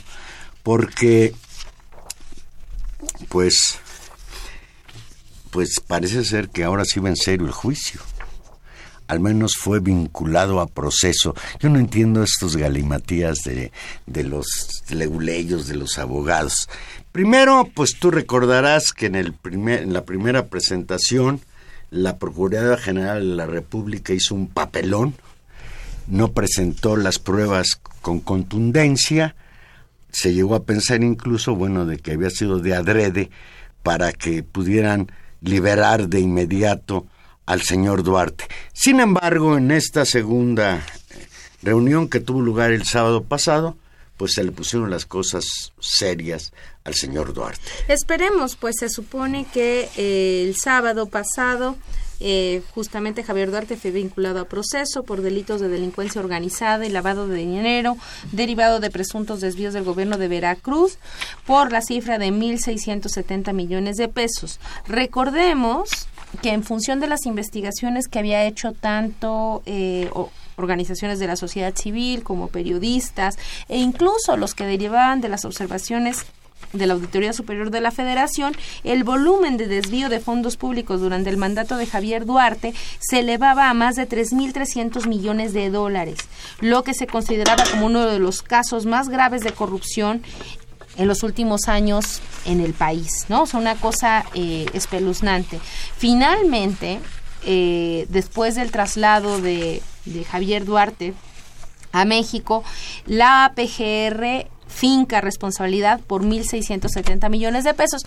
[0.63, 1.35] porque
[3.29, 3.81] pues
[5.51, 8.01] pues parece ser que ahora sí va en serio el juicio.
[9.09, 11.35] Al menos fue vinculado a proceso.
[11.59, 13.73] Yo no entiendo estos galimatías de,
[14.07, 14.47] de los
[14.91, 16.69] leguleyos, de los abogados.
[17.11, 21.41] Primero, pues tú recordarás que en, el primer, en la primera presentación
[21.91, 25.15] la Procuraduría General de la República hizo un papelón,
[26.07, 29.35] no presentó las pruebas con contundencia,
[30.11, 33.31] se llegó a pensar incluso, bueno, de que había sido de adrede
[33.83, 37.07] para que pudieran liberar de inmediato
[37.49, 38.45] al señor Duarte.
[38.75, 40.85] Sin embargo, en esta segunda
[41.63, 43.75] reunión que tuvo lugar el sábado pasado,
[44.19, 46.53] pues se le pusieron las cosas serias
[46.85, 47.63] al señor Duarte.
[47.89, 51.79] Esperemos, pues se supone que eh, el sábado pasado
[52.21, 57.29] eh, justamente Javier Duarte fue vinculado a proceso por delitos de delincuencia organizada y lavado
[57.29, 57.97] de dinero
[58.33, 60.99] derivado de presuntos desvíos del gobierno de Veracruz
[61.47, 64.61] por la cifra de 1.670 millones de pesos.
[64.87, 66.09] Recordemos
[66.43, 70.11] que en función de las investigaciones que había hecho tanto eh,
[70.57, 73.37] organizaciones de la sociedad civil como periodistas
[73.69, 76.27] e incluso los que derivaban de las observaciones
[76.73, 78.55] de la Auditoría Superior de la Federación,
[78.85, 83.71] el volumen de desvío de fondos públicos durante el mandato de Javier Duarte se elevaba
[83.71, 86.19] a más de 3.300 millones de dólares,
[86.61, 90.23] lo que se consideraba como uno de los casos más graves de corrupción
[90.99, 93.43] en los últimos años en el país, ¿no?
[93.43, 95.59] O sea, una cosa eh, espeluznante.
[95.97, 96.99] Finalmente,
[97.45, 101.15] eh, después del traslado de, de Javier Duarte
[101.93, 102.65] a México,
[103.07, 108.03] la PGR finca responsabilidad por 1.670 millones de pesos.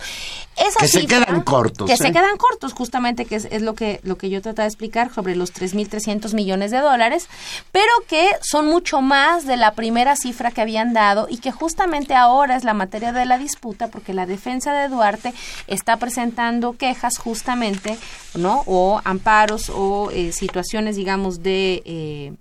[0.78, 1.90] que se quedan cortos.
[1.90, 2.12] Que se ¿eh?
[2.12, 5.52] quedan cortos, justamente, que es, lo, que, lo que yo trataba de explicar sobre los
[5.52, 7.28] 3.300 millones de dólares,
[7.72, 12.14] pero que son mucho más de la primera cifra que habían dado y que justamente
[12.14, 15.34] ahora es la materia de la disputa porque la defensa de Duarte
[15.66, 17.98] está presentando quejas justamente,
[18.34, 18.62] ¿no?
[18.66, 21.82] O amparos o eh, situaciones, digamos, de...
[21.84, 22.32] Eh,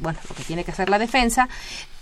[0.00, 1.48] bueno, lo que tiene que hacer la defensa,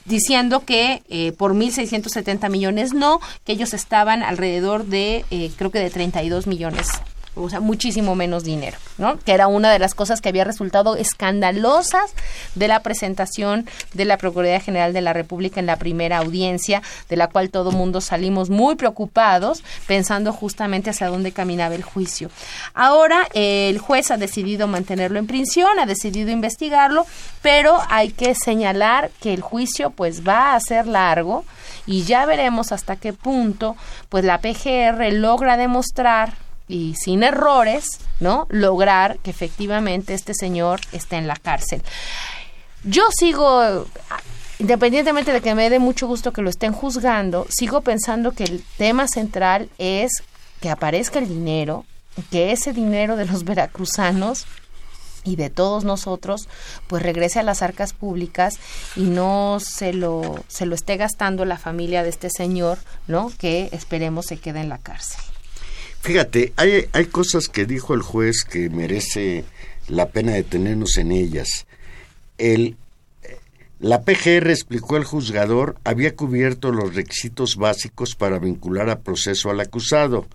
[0.05, 5.79] diciendo que eh, por 1.670 millones no, que ellos estaban alrededor de, eh, creo que
[5.79, 6.89] de 32 millones
[7.37, 9.19] o sea, muchísimo menos dinero, ¿no?
[9.19, 12.15] Que era una de las cosas que había resultado escandalosas
[12.55, 17.17] de la presentación de la Procuraduría General de la República en la primera audiencia, de
[17.17, 22.31] la cual todo mundo salimos muy preocupados, pensando justamente hacia dónde caminaba el juicio.
[22.75, 27.07] Ahora el juez ha decidido mantenerlo en prisión, ha decidido investigarlo,
[27.43, 31.45] pero hay que señalar que el juicio pues va a ser largo
[31.87, 33.77] y ya veremos hasta qué punto
[34.09, 38.47] pues la PGR logra demostrar y sin errores, ¿no?
[38.51, 41.83] Lograr que efectivamente este señor esté en la cárcel.
[42.85, 43.87] Yo sigo,
[44.59, 48.63] independientemente de que me dé mucho gusto que lo estén juzgando, sigo pensando que el
[48.77, 50.23] tema central es
[50.61, 51.85] que aparezca el dinero,
[52.31, 54.47] que ese dinero de los veracruzanos
[55.25, 56.49] y de todos nosotros,
[56.87, 58.55] pues regrese a las arcas públicas
[58.95, 63.33] y no se lo, se lo esté gastando la familia de este señor, ¿no?
[63.39, 65.34] Que esperemos se quede en la cárcel.
[66.05, 69.43] Fíjate, hay, hay cosas que dijo el juez que merece
[69.89, 71.67] la pena detenernos en ellas.
[72.37, 72.77] El,
[73.79, 79.61] La PGR, explicó el juzgador, había cubierto los requisitos básicos para vincular a proceso al
[79.61, 80.27] acusado,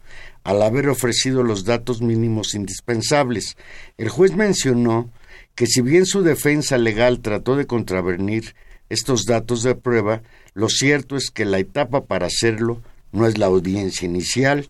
[0.43, 3.55] al haber ofrecido los datos mínimos indispensables.
[3.99, 5.11] El juez mencionó
[5.53, 8.55] que si bien su defensa legal trató de contravenir
[8.89, 10.23] estos datos de prueba,
[10.55, 14.67] lo cierto es que la etapa para hacerlo no es la audiencia inicial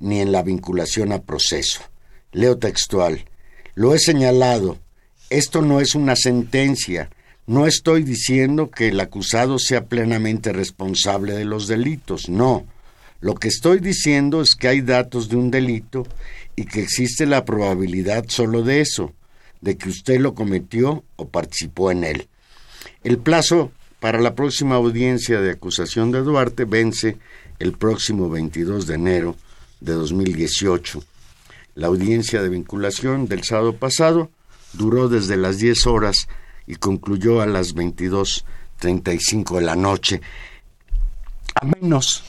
[0.00, 1.82] ni en la vinculación a proceso.
[2.32, 3.24] Leo textual.
[3.74, 4.78] Lo he señalado.
[5.28, 7.10] Esto no es una sentencia.
[7.46, 12.28] No estoy diciendo que el acusado sea plenamente responsable de los delitos.
[12.28, 12.64] No.
[13.20, 16.06] Lo que estoy diciendo es que hay datos de un delito
[16.56, 19.12] y que existe la probabilidad solo de eso,
[19.60, 22.28] de que usted lo cometió o participó en él.
[23.04, 27.18] El plazo para la próxima audiencia de acusación de Duarte vence
[27.58, 29.36] el próximo 22 de enero
[29.80, 31.02] de 2018.
[31.74, 34.30] La audiencia de vinculación del sábado pasado
[34.72, 36.28] duró desde las 10 horas
[36.66, 40.20] y concluyó a las 22.35 de la noche.
[41.54, 42.22] A menos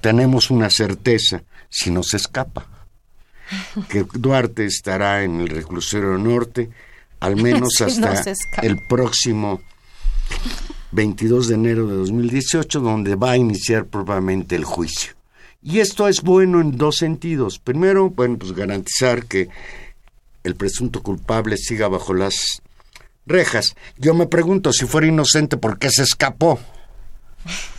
[0.00, 2.66] tenemos una certeza, si no se escapa,
[3.88, 6.70] que Duarte estará en el reclusorio norte
[7.22, 8.24] al menos hasta
[8.62, 9.60] el próximo
[10.90, 15.14] 22 de enero de 2018, donde va a iniciar probablemente el juicio.
[15.62, 17.58] Y esto es bueno en dos sentidos.
[17.60, 19.48] Primero, bueno, pues garantizar que
[20.42, 22.62] el presunto culpable siga bajo las
[23.26, 23.76] rejas.
[23.96, 26.58] Yo me pregunto, si fuera inocente, ¿por qué se escapó?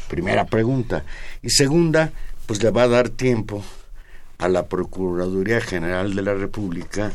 [0.08, 1.04] Primera pregunta.
[1.42, 2.14] Y segunda,
[2.46, 3.64] pues le va a dar tiempo
[4.38, 7.12] a la Procuraduría General de la República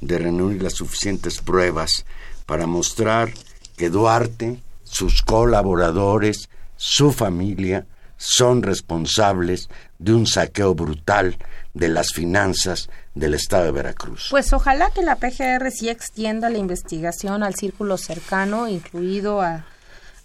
[0.00, 2.04] de reunir las suficientes pruebas
[2.46, 3.32] para mostrar
[3.76, 7.86] que Duarte, sus colaboradores, su familia,
[8.16, 11.36] son responsables de un saqueo brutal
[11.74, 14.28] de las finanzas del Estado de Veracruz.
[14.30, 19.66] Pues ojalá que la PGR sí extienda la investigación al círculo cercano, incluido a,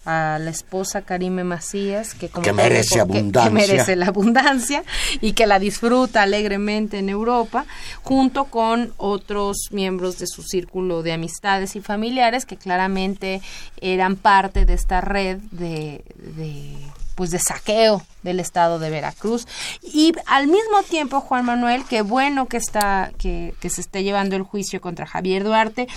[0.06, 3.52] a la esposa Karime Macías, que, como merece abundancia.
[3.52, 4.84] merece la abundancia
[5.22, 7.66] y que la disfruta alegremente en Europa,
[8.02, 13.42] junto con otros miembros de su círculo de amistades y familiares que claramente
[13.82, 16.76] eran parte de esta red de, de
[17.20, 19.46] pues de saqueo del estado de Veracruz
[19.84, 24.38] y al mismo tiempo Juan Manuel qué bueno que está que, que se esté llevando
[24.38, 25.90] el juicio contra Javier Duarte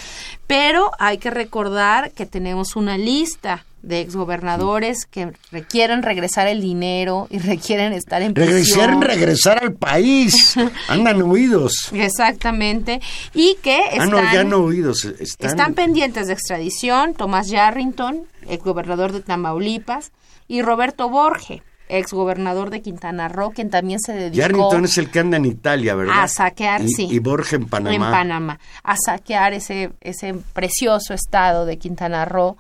[0.49, 7.29] pero hay que recordar que tenemos una lista de exgobernadores que requieren regresar el dinero
[7.31, 8.57] y requieren estar en prisión.
[8.59, 10.57] Requieren regresar al país.
[10.89, 11.91] Andan huidos.
[11.93, 13.01] Exactamente.
[13.35, 15.05] Y que están, ah, no, ya no huidos.
[15.05, 15.51] Están...
[15.51, 17.15] están pendientes de extradición.
[17.15, 20.13] Tomás Yarrington, exgobernador de Tamaulipas,
[20.49, 24.37] y Roberto Borge exgobernador de Quintana Roo, quien también se dedicó...
[24.37, 26.23] Yarrington es el que anda en Italia, ¿verdad?
[26.23, 27.09] A saquear, y, sí.
[27.11, 27.95] Y Borge en Panamá.
[27.95, 28.61] En Panamá.
[28.83, 32.57] A saquear ese, ese precioso estado de Quintana Roo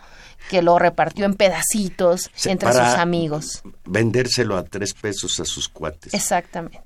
[0.50, 3.62] que lo repartió en pedacitos entre sus amigos.
[3.86, 6.12] Vendérselo a tres pesos a sus cuates.
[6.12, 6.80] Exactamente.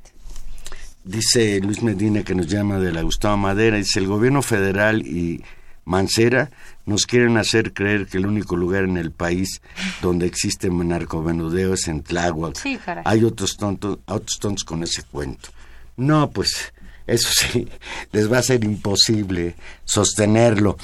[1.04, 5.42] Dice Luis Medina que nos llama de la Gustavo Madera, dice el gobierno federal y
[5.84, 6.50] Mancera
[6.86, 9.60] nos quieren hacer creer que el único lugar en el país
[10.00, 12.56] donde existe narcomenudeo es en Tláhuac.
[12.56, 15.50] Sí, Hay otros tontos, otros tontos con ese cuento.
[15.96, 16.72] No, pues
[17.06, 17.68] eso sí,
[18.12, 20.76] les va a ser imposible sostenerlo.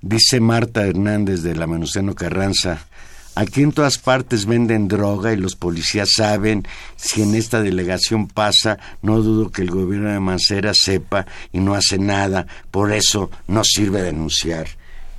[0.00, 2.86] Dice Marta Hernández de la Menuceno Carranza,
[3.34, 8.78] aquí en todas partes venden droga y los policías saben si en esta delegación pasa,
[9.02, 13.62] no dudo que el gobierno de Mancera sepa y no hace nada, por eso no
[13.64, 14.66] sirve denunciar.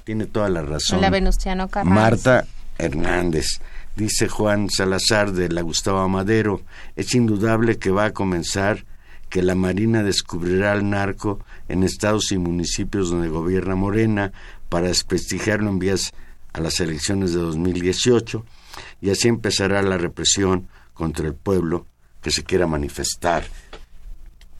[0.06, 1.02] Tiene toda la razón.
[1.02, 1.94] La Venustiano Carranza.
[1.94, 2.46] Marta
[2.78, 3.60] Hernández.
[3.96, 6.62] Dice Juan Salazar de la Gustavo Madero,
[6.96, 8.86] es indudable que va a comenzar
[9.30, 11.40] que la Marina descubrirá al narco
[11.70, 14.32] en estados y municipios donde gobierna Morena
[14.70, 16.14] para desprestigiarlo en vías
[16.54, 18.46] a las elecciones de 2018
[19.02, 21.88] y así empezará la represión contra el pueblo
[22.22, 23.44] que se quiera manifestar.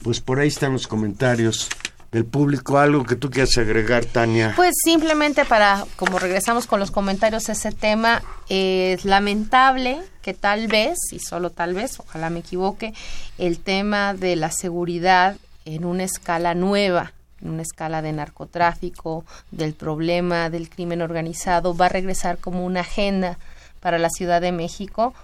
[0.02, 1.68] Pues por ahí están los comentarios
[2.12, 2.78] del público.
[2.78, 4.52] ¿Algo que tú quieras agregar, Tania?
[4.56, 10.98] Pues simplemente para, como regresamos con los comentarios ese tema, es lamentable que tal vez,
[11.12, 12.94] y solo tal vez, ojalá me equivoque,
[13.38, 19.74] el tema de la seguridad en una escala nueva en una escala de narcotráfico, del
[19.74, 23.38] problema del crimen organizado, va a regresar como una agenda
[23.80, 25.14] para la Ciudad de México.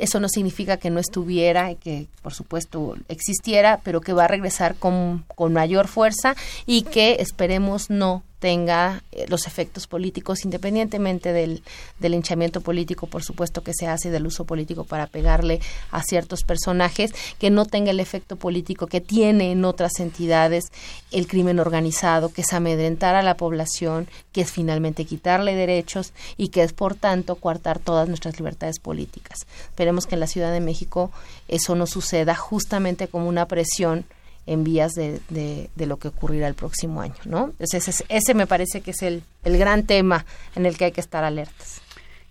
[0.00, 4.28] Eso no significa que no estuviera y que, por supuesto, existiera, pero que va a
[4.28, 6.34] regresar con, con mayor fuerza
[6.66, 11.62] y que esperemos no tenga eh, los efectos políticos, independientemente del,
[11.98, 15.60] del linchamiento político, por supuesto que se hace del uso político para pegarle
[15.90, 20.72] a ciertos personajes, que no tenga el efecto político que tiene en otras entidades
[21.12, 26.48] el crimen organizado, que es amedrentar a la población, que es finalmente quitarle derechos y
[26.48, 29.40] que es, por tanto, coartar todas nuestras libertades políticas.
[29.64, 31.12] Esperemos que en la Ciudad de México
[31.46, 34.06] eso no suceda justamente como una presión
[34.50, 37.52] en vías de, de, lo que ocurrirá el próximo año, ¿no?
[37.60, 37.78] ese,
[38.08, 40.26] ese me parece que es el, el gran tema
[40.56, 41.80] en el que hay que estar alertas.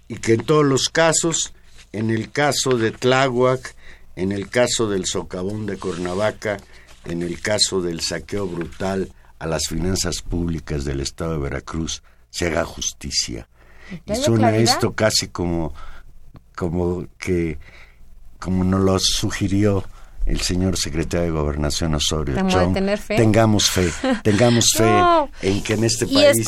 [0.10, 1.54] Y que en todos los casos,
[1.94, 3.74] en el caso de Tláhuac,
[4.18, 6.58] en el caso del socavón de Cuernavaca,
[7.06, 12.48] en el caso del saqueo brutal a las finanzas públicas del Estado de Veracruz, se
[12.48, 13.48] haga justicia.
[14.06, 15.74] Y suena esto casi como,
[16.54, 17.60] como que,
[18.40, 19.86] como nos lo sugirió
[20.30, 22.36] el señor secretario de Gobernación Osorio.
[22.36, 23.92] Tengamos fe,
[24.24, 24.88] tengamos fe
[25.42, 26.46] en que en este país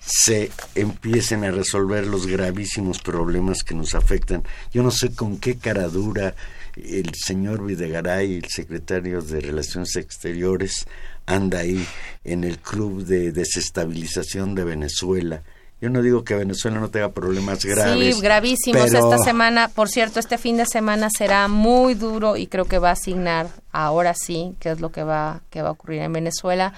[0.00, 4.44] se empiecen a resolver los gravísimos problemas que nos afectan.
[4.72, 6.34] Yo no sé con qué cara dura
[6.76, 10.86] el señor Videgaray, el secretario de Relaciones Exteriores,
[11.26, 11.84] anda ahí
[12.22, 15.42] en el club de desestabilización de Venezuela
[15.80, 18.16] yo no digo que Venezuela no tenga problemas graves.
[18.16, 18.92] Sí, gravísimos.
[18.92, 22.90] Esta semana, por cierto, este fin de semana será muy duro y creo que va
[22.90, 26.72] a asignar ahora sí qué es lo que va, que va a ocurrir en Venezuela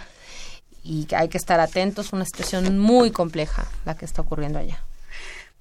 [0.84, 2.12] y hay que estar atentos.
[2.12, 4.82] Una situación muy compleja la que está ocurriendo allá.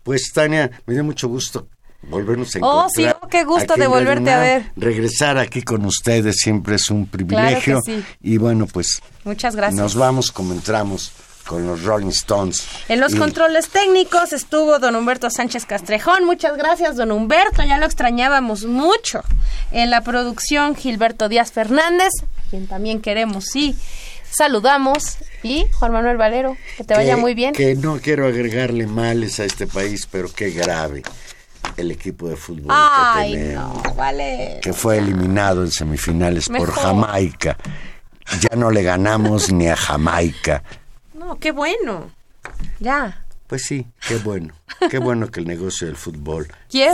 [0.03, 1.67] Pues Tania, me dio mucho gusto
[2.01, 2.85] volvernos a encontrar.
[2.85, 4.71] Oh, sí, oh, qué gusto de volverte a ver.
[4.75, 7.79] Regresar aquí con ustedes siempre es un privilegio.
[8.21, 9.01] Y bueno, pues.
[9.23, 9.79] Muchas gracias.
[9.79, 11.13] Nos vamos como entramos
[11.49, 12.63] con los Rolling Stones.
[12.89, 16.23] En los controles técnicos estuvo don Humberto Sánchez Castrejón.
[16.23, 17.63] Muchas gracias, don Humberto.
[17.63, 19.23] Ya lo extrañábamos mucho.
[19.71, 22.11] En la producción, Gilberto Díaz Fernández,
[22.51, 23.75] quien también queremos, sí.
[24.29, 25.17] Saludamos.
[25.41, 27.55] Y Juan Manuel Valero, que te vaya muy bien.
[27.55, 31.01] Que no quiero agregarle males a este país, pero qué grave
[31.77, 34.59] el equipo de fútbol Ay, no, vale.
[34.61, 37.57] Que fue eliminado en semifinales por Jamaica.
[38.39, 40.61] Ya no le ganamos ni a Jamaica
[41.39, 42.11] qué bueno.
[42.79, 43.25] Ya.
[43.47, 44.53] Pues sí, qué bueno.
[44.89, 46.47] Qué bueno que el negocio del fútbol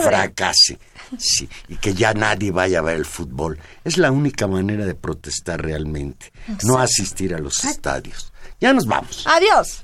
[0.04, 0.80] fracase.
[1.18, 3.60] Sí, y que ya nadie vaya a ver el fútbol.
[3.84, 6.32] Es la única manera de protestar realmente.
[6.64, 8.34] No asistir a los estadios.
[8.60, 9.28] Ya nos vamos.
[9.28, 9.84] Adiós.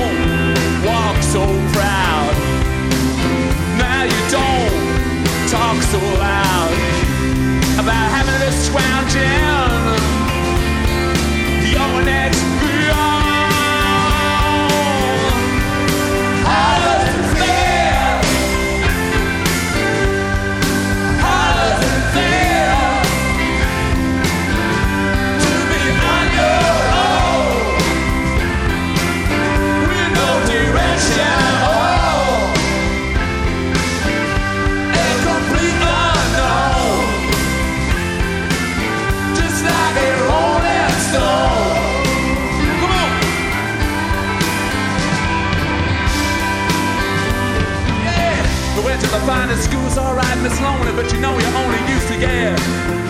[1.31, 2.35] so proud.
[3.77, 4.73] Now you don't
[5.47, 6.73] talk so loud
[7.79, 9.31] about having to scrounge in
[11.71, 12.03] your
[50.41, 53.00] Miss Lonely, but you know you're only used to, yeah.